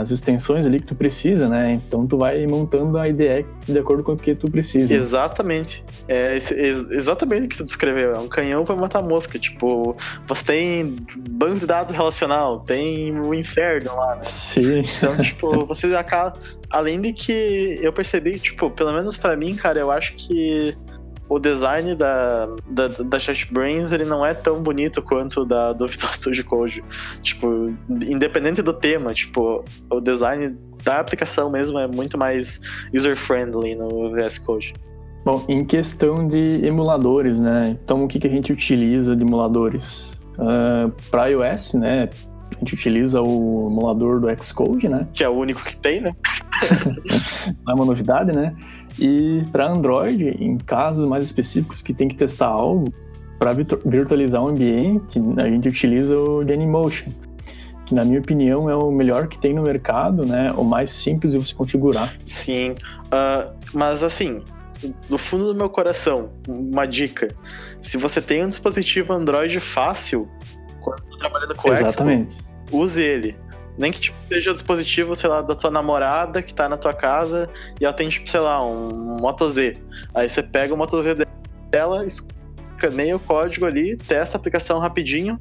as 0.00 0.10
extensões 0.10 0.64
ali 0.64 0.80
que 0.80 0.86
tu 0.86 0.94
precisa, 0.94 1.46
né? 1.46 1.74
Então 1.74 2.06
tu 2.06 2.16
vai 2.16 2.46
montando 2.46 2.96
a 2.96 3.06
IDE 3.06 3.44
de 3.66 3.78
acordo 3.78 4.02
com 4.02 4.12
o 4.12 4.16
que 4.16 4.34
tu 4.34 4.50
precisa. 4.50 4.94
Exatamente. 4.94 5.84
É 6.08 6.34
exatamente 6.90 7.44
o 7.44 7.48
que 7.50 7.58
tu 7.58 7.64
descreveu. 7.64 8.14
É 8.14 8.18
um 8.18 8.26
canhão 8.26 8.64
para 8.64 8.74
matar 8.74 9.02
mosca. 9.02 9.38
Tipo, 9.38 9.94
você 10.26 10.46
tem 10.46 10.96
banco 11.28 11.60
de 11.60 11.66
dados 11.66 11.92
relacional, 11.92 12.60
tem 12.60 13.20
o 13.20 13.34
inferno 13.34 13.94
lá. 13.94 14.16
Né? 14.16 14.22
Sim. 14.22 14.82
Então, 14.96 15.14
tipo, 15.18 15.66
você 15.68 15.94
acaba. 15.94 16.32
Além 16.70 17.02
de 17.02 17.12
que 17.12 17.80
eu 17.82 17.92
percebi, 17.92 18.40
tipo, 18.40 18.70
pelo 18.70 18.94
menos 18.94 19.18
para 19.18 19.36
mim, 19.36 19.54
cara, 19.54 19.78
eu 19.78 19.90
acho 19.90 20.14
que 20.14 20.74
o 21.32 21.38
design 21.38 21.94
da, 21.94 22.46
da, 22.68 22.88
da 22.88 23.18
JetBrains 23.18 23.90
ele 23.90 24.04
não 24.04 24.24
é 24.24 24.34
tão 24.34 24.62
bonito 24.62 25.00
quanto 25.00 25.46
da 25.46 25.72
do 25.72 25.88
Visual 25.88 26.12
Studio 26.12 26.44
Code. 26.44 26.84
Tipo, 27.22 27.72
independente 27.88 28.60
do 28.60 28.74
tema, 28.74 29.14
tipo, 29.14 29.64
o 29.90 30.00
design 30.00 30.54
da 30.84 31.00
aplicação 31.00 31.50
mesmo 31.50 31.78
é 31.78 31.86
muito 31.86 32.18
mais 32.18 32.60
user-friendly 32.92 33.74
no 33.74 34.12
VS 34.12 34.38
Code. 34.40 34.74
Bom, 35.24 35.42
em 35.48 35.64
questão 35.64 36.26
de 36.26 36.66
emuladores, 36.66 37.40
né? 37.40 37.78
Então, 37.82 38.04
o 38.04 38.08
que, 38.08 38.18
que 38.18 38.26
a 38.26 38.30
gente 38.30 38.52
utiliza 38.52 39.16
de 39.16 39.22
emuladores? 39.22 40.12
Uh, 40.36 40.88
ah, 40.88 40.90
Para 41.10 41.26
iOS, 41.28 41.74
né? 41.74 42.10
A 42.50 42.58
gente 42.58 42.74
utiliza 42.74 43.22
o 43.22 43.68
emulador 43.70 44.20
do 44.20 44.42
Xcode, 44.42 44.88
né? 44.88 45.06
Que 45.14 45.24
é 45.24 45.28
o 45.28 45.32
único 45.32 45.64
que 45.64 45.76
tem, 45.76 46.00
né? 46.00 46.14
não 47.64 47.72
é 47.72 47.74
uma 47.74 47.84
novidade, 47.84 48.32
né? 48.32 48.54
E 48.98 49.42
para 49.50 49.70
Android, 49.70 50.28
em 50.28 50.58
casos 50.58 51.04
mais 51.04 51.24
específicos 51.24 51.80
que 51.80 51.94
tem 51.94 52.08
que 52.08 52.14
testar 52.14 52.48
algo, 52.48 52.92
para 53.38 53.52
virtualizar 53.52 54.42
um 54.42 54.48
ambiente, 54.48 55.20
a 55.36 55.48
gente 55.48 55.68
utiliza 55.68 56.16
o 56.16 56.44
Dailymotion, 56.44 57.08
que 57.84 57.94
na 57.94 58.04
minha 58.04 58.20
opinião 58.20 58.70
é 58.70 58.76
o 58.76 58.90
melhor 58.90 59.26
que 59.26 59.38
tem 59.38 59.52
no 59.52 59.62
mercado, 59.62 60.24
né? 60.24 60.52
O 60.56 60.62
mais 60.62 60.92
simples 60.92 61.32
de 61.32 61.38
você 61.38 61.54
configurar. 61.54 62.14
Sim, 62.24 62.70
uh, 62.70 63.52
mas 63.74 64.04
assim, 64.04 64.44
do 65.08 65.18
fundo 65.18 65.52
do 65.52 65.54
meu 65.54 65.68
coração, 65.68 66.32
uma 66.46 66.86
dica: 66.86 67.28
se 67.80 67.96
você 67.96 68.20
tem 68.20 68.44
um 68.44 68.48
dispositivo 68.48 69.12
Android 69.12 69.58
fácil, 69.58 70.28
quando 70.80 71.02
você 71.02 71.08
está 71.08 71.18
trabalhando 71.18 71.54
com 71.56 71.72
Exatamente. 71.72 72.36
Expo, 72.36 72.76
use 72.76 73.02
ele. 73.02 73.36
Nem 73.78 73.90
que 73.90 74.00
tipo, 74.00 74.16
seja 74.28 74.50
o 74.50 74.54
dispositivo, 74.54 75.14
sei 75.14 75.28
lá, 75.28 75.42
da 75.42 75.54
tua 75.54 75.70
namorada 75.70 76.42
que 76.42 76.52
tá 76.52 76.68
na 76.68 76.76
tua 76.76 76.92
casa 76.92 77.48
e 77.80 77.84
ela 77.84 77.94
tem, 77.94 78.08
tipo, 78.08 78.28
sei 78.28 78.40
lá, 78.40 78.64
um 78.64 79.18
Moto 79.20 79.48
Z. 79.48 79.76
Aí 80.14 80.28
você 80.28 80.42
pega 80.42 80.74
o 80.74 80.76
Moto 80.76 81.00
Z 81.02 81.14
dela, 81.70 82.04
escaneia 82.04 83.16
o 83.16 83.20
código 83.20 83.64
ali, 83.64 83.96
testa 83.96 84.36
a 84.36 84.38
aplicação 84.38 84.78
rapidinho 84.78 85.38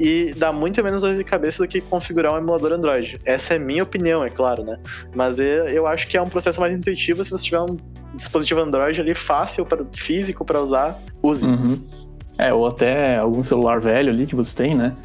e 0.00 0.34
dá 0.36 0.52
muito 0.52 0.82
menos 0.82 1.02
dor 1.02 1.14
de 1.14 1.22
cabeça 1.22 1.62
do 1.62 1.68
que 1.68 1.80
configurar 1.80 2.32
um 2.34 2.38
emulador 2.38 2.72
Android. 2.72 3.18
Essa 3.24 3.54
é 3.54 3.58
minha 3.58 3.82
opinião, 3.82 4.24
é 4.24 4.30
claro, 4.30 4.64
né? 4.64 4.78
Mas 5.14 5.38
eu 5.38 5.86
acho 5.86 6.08
que 6.08 6.16
é 6.16 6.22
um 6.22 6.28
processo 6.28 6.60
mais 6.60 6.72
intuitivo 6.72 7.22
se 7.22 7.30
você 7.30 7.44
tiver 7.44 7.60
um 7.60 7.76
dispositivo 8.14 8.60
Android 8.60 9.00
ali 9.00 9.14
fácil, 9.14 9.66
para 9.66 9.84
físico 9.94 10.44
para 10.44 10.60
usar, 10.60 10.98
use. 11.22 11.46
Uhum. 11.46 11.84
É, 12.38 12.52
ou 12.52 12.66
até 12.66 13.18
algum 13.18 13.42
celular 13.42 13.80
velho 13.80 14.10
ali 14.10 14.24
que 14.24 14.34
você 14.34 14.54
tem, 14.54 14.74
né? 14.74 14.96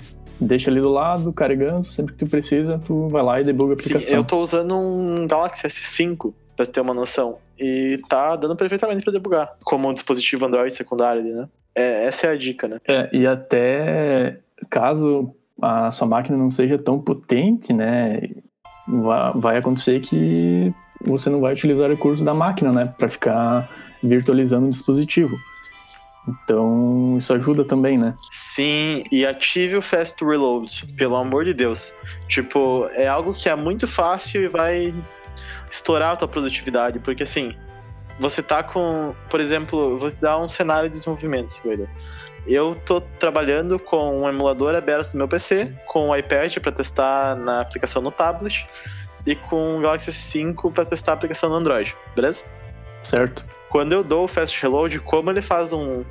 Deixa 0.44 0.70
ali 0.70 0.82
do 0.82 0.90
lado, 0.90 1.32
carregando, 1.34 1.90
sempre 1.90 2.14
que 2.14 2.26
tu 2.26 2.30
precisa, 2.30 2.80
tu 2.86 3.08
vai 3.08 3.24
lá 3.24 3.42
e 3.42 3.44
debuga 3.44 3.74
a 3.74 3.76
aplicação. 3.76 4.10
Sim, 4.10 4.16
eu 4.16 4.24
tô 4.24 4.40
usando 4.42 4.76
um 4.78 5.28
Galaxy 5.28 5.68
S5, 5.68 6.34
pra 6.56 6.66
ter 6.66 6.82
uma 6.82 6.94
noção, 6.94 7.40
e 7.60 8.00
tá 8.08 8.36
dando 8.36 8.56
perfeitamente 8.56 9.04
para 9.04 9.14
debugar, 9.14 9.54
como 9.64 9.90
um 9.90 9.94
dispositivo 9.94 10.46
Android 10.46 10.74
secundário, 10.74 11.24
né? 11.24 11.50
É, 11.76 12.06
essa 12.06 12.28
é 12.28 12.32
a 12.32 12.38
dica, 12.38 12.68
né? 12.68 12.78
É, 12.88 13.10
e 13.12 13.26
até 13.26 14.40
caso 14.70 15.36
a 15.62 15.90
sua 15.92 16.08
máquina 16.08 16.38
não 16.38 16.50
seja 16.50 16.78
tão 16.78 17.00
potente, 17.00 17.74
né, 17.74 18.22
vai 19.36 19.58
acontecer 19.58 20.02
que 20.02 20.74
você 21.06 21.30
não 21.30 21.40
vai 21.40 21.54
utilizar 21.54 21.90
recursos 21.90 22.24
da 22.24 22.34
máquina, 22.34 22.72
né, 22.72 22.94
para 22.98 23.10
ficar 23.10 23.70
virtualizando 24.04 24.68
o 24.68 24.70
dispositivo. 24.70 25.36
Então, 26.28 27.16
isso 27.18 27.34
ajuda 27.34 27.66
também, 27.66 27.98
né? 27.98 28.16
Sim, 28.30 29.04
e 29.12 29.26
ative 29.26 29.76
o 29.76 29.82
Fast 29.82 30.24
Reload, 30.24 30.94
pelo 30.96 31.16
amor 31.16 31.44
de 31.44 31.54
Deus. 31.54 31.94
Tipo, 32.28 32.88
é 32.94 33.08
algo 33.08 33.34
que 33.34 33.50
é 33.50 33.56
muito 33.56 33.88
fácil 33.88 34.44
e 34.44 34.48
vai 34.48 34.94
estourar 35.70 36.12
a 36.12 36.16
tua 36.16 36.28
produtividade, 36.28 37.00
porque 37.00 37.24
assim, 37.24 37.56
você 38.20 38.42
tá 38.42 38.64
com, 38.64 39.14
por 39.30 39.40
exemplo, 39.40 39.98
vou 39.98 40.10
te 40.10 40.18
dar 40.18 40.38
um 40.38 40.48
cenário 40.48 40.90
de 40.90 40.98
desenvolvimento, 40.98 41.62
Guido. 41.64 41.90
Eu 42.46 42.76
tô 42.76 43.00
trabalhando 43.02 43.80
com 43.80 44.22
um 44.22 44.30
emulador 44.30 44.76
aberto 44.76 45.14
no 45.14 45.20
meu 45.20 45.28
PC, 45.28 45.74
com 45.88 46.08
o 46.08 46.12
um 46.12 46.16
iPad 46.16 46.58
para 46.58 46.72
testar 46.72 47.36
na 47.36 47.62
aplicação 47.62 48.02
no 48.02 48.12
tablet 48.12 48.68
e 49.26 49.36
com 49.36 49.78
o 49.78 49.82
Galaxy 49.82 50.12
S5 50.12 50.74
para 50.74 50.86
testar 50.86 51.14
a 51.14 51.16
aplicação 51.16 51.50
no 51.50 51.56
Android, 51.56 51.96
beleza? 52.14 52.46
Certo. 53.04 53.46
Quando 53.74 53.92
eu 53.92 54.04
dou 54.04 54.26
o 54.26 54.28
fast 54.28 54.62
reload, 54.62 55.00
como 55.00 55.32
ele 55.32 55.42
faz 55.42 55.74
um. 55.74 56.06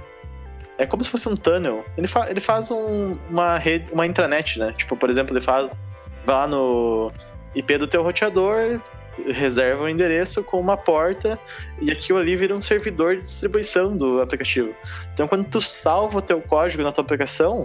É 0.77 0.85
como 0.85 1.05
se 1.05 1.09
fosse 1.09 1.29
um 1.29 1.37
tunnel. 1.37 1.85
Ele, 1.96 2.09
fa 2.09 2.29
ele 2.29 2.40
faz 2.40 2.72
um, 2.72 3.16
uma 3.31 3.57
rede, 3.57 3.87
uma 3.92 4.05
intranet, 4.05 4.59
né? 4.59 4.75
Tipo, 4.77 4.96
por 4.96 5.09
exemplo, 5.09 5.33
ele 5.33 5.40
faz. 5.40 5.81
Vai 6.27 6.35
lá 6.35 6.48
no 6.48 7.12
IP 7.55 7.79
do 7.79 7.87
teu 7.87 8.03
roteador, 8.03 8.81
reserva 9.29 9.83
o 9.83 9.87
um 9.87 9.88
endereço 9.88 10.42
com 10.42 10.59
uma 10.59 10.77
porta 10.77 11.38
e 11.81 11.92
aquilo 11.92 12.18
ali 12.18 12.35
vira 12.35 12.53
um 12.53 12.61
servidor 12.61 13.14
de 13.14 13.22
distribuição 13.22 13.96
do 13.96 14.20
aplicativo. 14.20 14.75
Então, 15.14 15.29
quando 15.29 15.44
tu 15.44 15.61
salva 15.61 16.18
o 16.18 16.22
teu 16.22 16.40
código 16.40 16.83
na 16.83 16.90
tua 16.90 17.05
aplicação, 17.05 17.64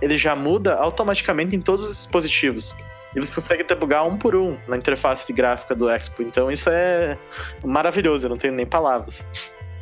ele 0.00 0.16
já 0.16 0.36
muda 0.36 0.76
automaticamente 0.76 1.56
em 1.56 1.60
todos 1.60 1.84
os 1.84 1.96
dispositivos 1.96 2.76
e 3.14 3.20
você 3.20 3.34
consegue 3.34 3.64
debugar 3.64 4.06
um 4.06 4.16
por 4.16 4.34
um 4.34 4.58
na 4.66 4.76
interface 4.76 5.32
gráfica 5.32 5.74
do 5.74 5.88
Expo. 5.88 6.22
Então 6.22 6.50
isso 6.50 6.68
é 6.70 7.18
maravilhoso, 7.64 8.26
eu 8.26 8.30
não 8.30 8.38
tenho 8.38 8.54
nem 8.54 8.66
palavras. 8.66 9.26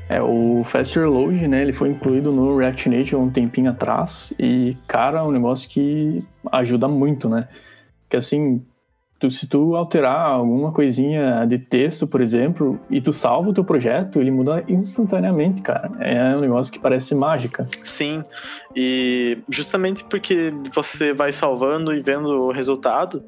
É, 0.09 0.21
o 0.21 0.63
Fast 0.65 0.99
Reload, 0.99 1.47
né, 1.47 1.63
ele 1.63 1.73
foi 1.73 1.91
incluído 1.91 2.33
no 2.33 2.57
React 2.57 2.89
Native 2.89 3.17
um 3.17 3.31
tempinho 3.31 3.71
atrás 3.71 4.33
e, 4.39 4.77
cara, 4.89 5.21
é 5.21 5.23
um 5.23 5.31
negócio 5.31 5.69
que 5.71 6.25
ajuda 6.51 6.89
muito, 6.89 7.29
né? 7.29 7.47
Que 8.09 8.17
assim, 8.17 8.61
tu, 9.21 9.31
se 9.31 9.47
tu 9.47 9.77
alterar 9.77 10.31
alguma 10.31 10.73
coisinha 10.73 11.45
de 11.47 11.59
texto, 11.59 12.07
por 12.07 12.23
exemplo, 12.23 12.81
e 12.89 13.01
tu 13.03 13.13
salva 13.13 13.51
o 13.51 13.53
teu 13.53 13.63
projeto, 13.63 14.19
ele 14.19 14.31
muda 14.31 14.65
instantaneamente, 14.67 15.61
cara. 15.61 15.93
É 16.01 16.35
um 16.35 16.41
negócio 16.41 16.73
que 16.73 16.79
parece 16.79 17.15
mágica. 17.15 17.69
Sim, 17.85 18.25
e 18.75 19.39
justamente 19.49 20.05
porque 20.05 20.53
você 20.73 21.13
vai 21.13 21.33
salvando 21.33 21.93
e 21.93 22.01
vendo 22.01 22.31
o 22.31 22.51
resultado, 22.51 23.23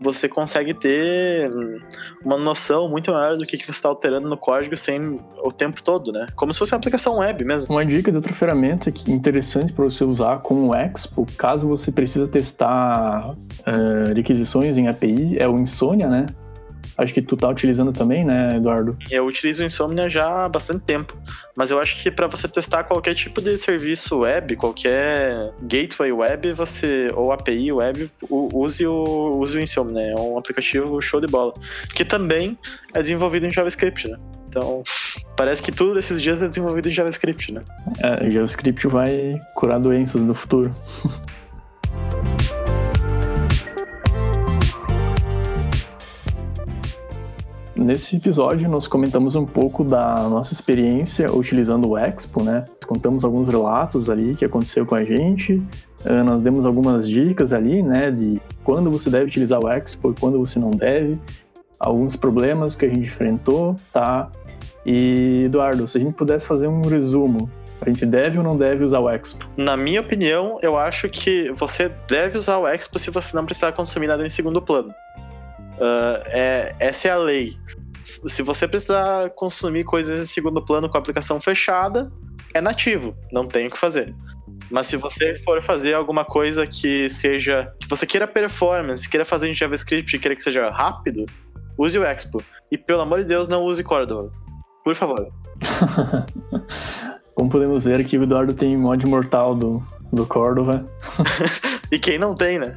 você 0.00 0.28
consegue 0.28 0.74
ter 0.74 1.50
uma 2.24 2.36
noção 2.36 2.88
muito 2.88 3.12
maior 3.12 3.36
do 3.36 3.46
que, 3.46 3.56
que 3.56 3.64
você 3.64 3.72
está 3.72 3.88
alterando 3.88 4.28
no 4.28 4.36
código 4.36 4.76
sem 4.76 5.20
o 5.42 5.52
tempo 5.52 5.82
todo, 5.82 6.10
né? 6.12 6.26
Como 6.34 6.52
se 6.52 6.58
fosse 6.58 6.72
uma 6.72 6.78
aplicação 6.78 7.18
web 7.18 7.44
mesmo. 7.44 7.74
Uma 7.74 7.84
dica 7.84 8.10
de 8.10 8.16
outra 8.16 8.32
ferramenta 8.32 8.90
que 8.90 9.10
interessante 9.10 9.72
para 9.72 9.84
você 9.84 10.04
usar 10.04 10.38
com 10.38 10.68
o 10.68 10.74
Expo, 10.74 11.26
caso 11.36 11.68
você 11.68 11.92
precisa 11.92 12.26
testar 12.26 13.30
uh, 13.30 14.14
requisições 14.14 14.78
em 14.78 14.88
API, 14.88 15.27
é 15.36 15.48
o 15.48 15.58
Insomnia, 15.58 16.08
né? 16.08 16.26
Acho 16.98 17.14
que 17.14 17.22
tu 17.22 17.36
tá 17.36 17.48
utilizando 17.48 17.92
também, 17.92 18.24
né, 18.24 18.56
Eduardo? 18.56 18.98
Eu 19.08 19.24
utilizo 19.24 19.62
o 19.62 19.64
Insomnia 19.64 20.10
já 20.10 20.44
há 20.44 20.48
bastante 20.48 20.80
tempo, 20.80 21.16
mas 21.56 21.70
eu 21.70 21.78
acho 21.78 22.02
que 22.02 22.10
para 22.10 22.26
você 22.26 22.48
testar 22.48 22.82
qualquer 22.82 23.14
tipo 23.14 23.40
de 23.40 23.56
serviço 23.56 24.18
web, 24.18 24.56
qualquer 24.56 25.52
gateway 25.62 26.10
web, 26.10 26.52
você 26.52 27.12
ou 27.14 27.30
API 27.30 27.70
web, 27.70 28.10
use 28.28 28.84
o 28.84 29.38
use 29.38 29.56
o 29.56 29.60
Insomnia, 29.60 30.10
é 30.10 30.14
um 30.16 30.36
aplicativo 30.36 31.00
show 31.00 31.20
de 31.20 31.28
bola, 31.28 31.52
que 31.94 32.04
também 32.04 32.58
é 32.92 33.00
desenvolvido 33.00 33.46
em 33.46 33.52
JavaScript, 33.52 34.08
né? 34.08 34.18
Então, 34.48 34.82
parece 35.36 35.62
que 35.62 35.70
tudo 35.70 35.94
desses 35.94 36.20
dias 36.20 36.42
é 36.42 36.48
desenvolvido 36.48 36.88
em 36.88 36.92
JavaScript, 36.92 37.52
né? 37.52 37.62
É, 38.00 38.28
JavaScript 38.28 38.88
vai 38.88 39.40
curar 39.54 39.78
doenças 39.78 40.24
no 40.24 40.34
futuro. 40.34 40.74
Nesse 47.78 48.16
episódio, 48.16 48.68
nós 48.68 48.88
comentamos 48.88 49.36
um 49.36 49.46
pouco 49.46 49.84
da 49.84 50.28
nossa 50.28 50.52
experiência 50.52 51.32
utilizando 51.32 51.88
o 51.88 51.96
Expo, 51.96 52.42
né? 52.42 52.64
Contamos 52.84 53.24
alguns 53.24 53.46
relatos 53.46 54.10
ali 54.10 54.34
que 54.34 54.44
aconteceu 54.44 54.84
com 54.84 54.96
a 54.96 55.04
gente, 55.04 55.54
uh, 56.04 56.24
nós 56.26 56.42
demos 56.42 56.66
algumas 56.66 57.08
dicas 57.08 57.52
ali, 57.52 57.80
né, 57.80 58.10
de 58.10 58.42
quando 58.64 58.90
você 58.90 59.08
deve 59.08 59.26
utilizar 59.26 59.64
o 59.64 59.68
Expo 59.68 60.10
e 60.10 60.14
quando 60.18 60.40
você 60.40 60.58
não 60.58 60.70
deve, 60.70 61.20
alguns 61.78 62.16
problemas 62.16 62.74
que 62.74 62.84
a 62.84 62.88
gente 62.88 63.06
enfrentou, 63.06 63.76
tá? 63.92 64.28
E, 64.84 65.44
Eduardo, 65.44 65.86
se 65.86 65.98
a 65.98 66.00
gente 66.00 66.14
pudesse 66.14 66.48
fazer 66.48 66.66
um 66.66 66.82
resumo, 66.82 67.48
a 67.80 67.88
gente 67.88 68.04
deve 68.04 68.38
ou 68.38 68.44
não 68.44 68.56
deve 68.56 68.82
usar 68.82 68.98
o 68.98 69.08
Expo? 69.08 69.46
Na 69.56 69.76
minha 69.76 70.00
opinião, 70.00 70.58
eu 70.62 70.76
acho 70.76 71.08
que 71.08 71.52
você 71.52 71.88
deve 72.08 72.36
usar 72.36 72.58
o 72.58 72.66
Expo 72.66 72.98
se 72.98 73.08
você 73.08 73.36
não 73.36 73.44
precisar 73.44 73.70
consumir 73.70 74.08
nada 74.08 74.26
em 74.26 74.30
segundo 74.30 74.60
plano. 74.60 74.92
Uh, 75.78 76.22
é, 76.26 76.74
essa 76.78 77.08
é 77.08 77.10
a 77.12 77.16
lei. 77.16 77.56
Se 78.26 78.42
você 78.42 78.66
precisar 78.66 79.30
consumir 79.30 79.84
coisas 79.84 80.20
em 80.20 80.26
segundo 80.26 80.64
plano 80.64 80.88
com 80.88 80.96
a 80.96 81.00
aplicação 81.00 81.40
fechada, 81.40 82.10
é 82.52 82.60
nativo, 82.60 83.16
não 83.32 83.46
tem 83.46 83.68
o 83.68 83.70
que 83.70 83.78
fazer. 83.78 84.14
Mas 84.70 84.86
se 84.86 84.96
você 84.96 85.36
for 85.36 85.62
fazer 85.62 85.94
alguma 85.94 86.24
coisa 86.24 86.66
que 86.66 87.08
seja. 87.08 87.72
que 87.80 87.88
você 87.88 88.06
queira 88.06 88.26
performance, 88.26 89.08
queira 89.08 89.24
fazer 89.24 89.48
em 89.48 89.54
JavaScript, 89.54 90.18
queira 90.18 90.34
que 90.34 90.42
seja 90.42 90.68
rápido, 90.70 91.24
use 91.78 91.98
o 91.98 92.04
Expo. 92.04 92.42
E 92.70 92.76
pelo 92.76 93.00
amor 93.00 93.20
de 93.20 93.26
Deus, 93.26 93.48
não 93.48 93.62
use 93.62 93.82
Cordova. 93.82 94.30
Por 94.84 94.94
favor. 94.94 95.28
Como 97.34 97.48
podemos 97.48 97.84
ver 97.84 98.00
aqui, 98.00 98.18
o 98.18 98.24
Eduardo 98.24 98.52
tem 98.52 98.76
mod 98.76 99.06
mortal 99.06 99.54
do, 99.54 99.82
do 100.12 100.26
Cordova. 100.26 100.84
e 101.90 101.98
quem 101.98 102.18
não 102.18 102.34
tem, 102.34 102.58
né? 102.58 102.76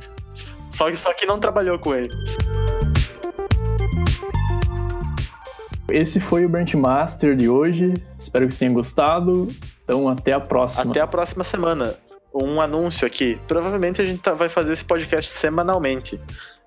Só 0.69 0.89
que, 0.89 0.97
só 0.97 1.13
que 1.13 1.25
não 1.25 1.39
trabalhou 1.39 1.77
com 1.79 1.93
ele. 1.93 2.09
Esse 5.91 6.19
foi 6.19 6.45
o 6.45 6.49
Branch 6.49 6.73
Master 6.75 7.35
de 7.35 7.49
hoje. 7.49 7.93
Espero 8.17 8.45
que 8.45 8.51
vocês 8.51 8.59
tenham 8.59 8.73
gostado. 8.73 9.49
Então, 9.83 10.07
até 10.07 10.33
a 10.33 10.39
próxima. 10.39 10.89
Até 10.89 11.01
a 11.01 11.07
próxima 11.07 11.43
semana. 11.43 11.95
Um 12.33 12.61
anúncio 12.61 13.05
aqui. 13.05 13.39
Provavelmente 13.47 14.01
a 14.01 14.05
gente 14.05 14.21
tá, 14.21 14.33
vai 14.33 14.49
fazer 14.49 14.73
esse 14.73 14.85
podcast 14.85 15.29
semanalmente. 15.29 16.19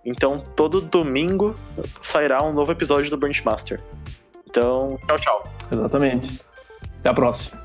Então, 0.04 0.42
todo 0.54 0.80
domingo 0.80 1.54
sairá 2.00 2.42
um 2.42 2.52
novo 2.52 2.70
episódio 2.70 3.10
do 3.10 3.16
Branch 3.16 3.42
Master. 3.44 3.80
Então, 4.48 4.98
tchau, 5.06 5.18
tchau. 5.18 5.42
Exatamente. 5.72 6.42
Até 7.00 7.08
a 7.08 7.14
próxima. 7.14 7.58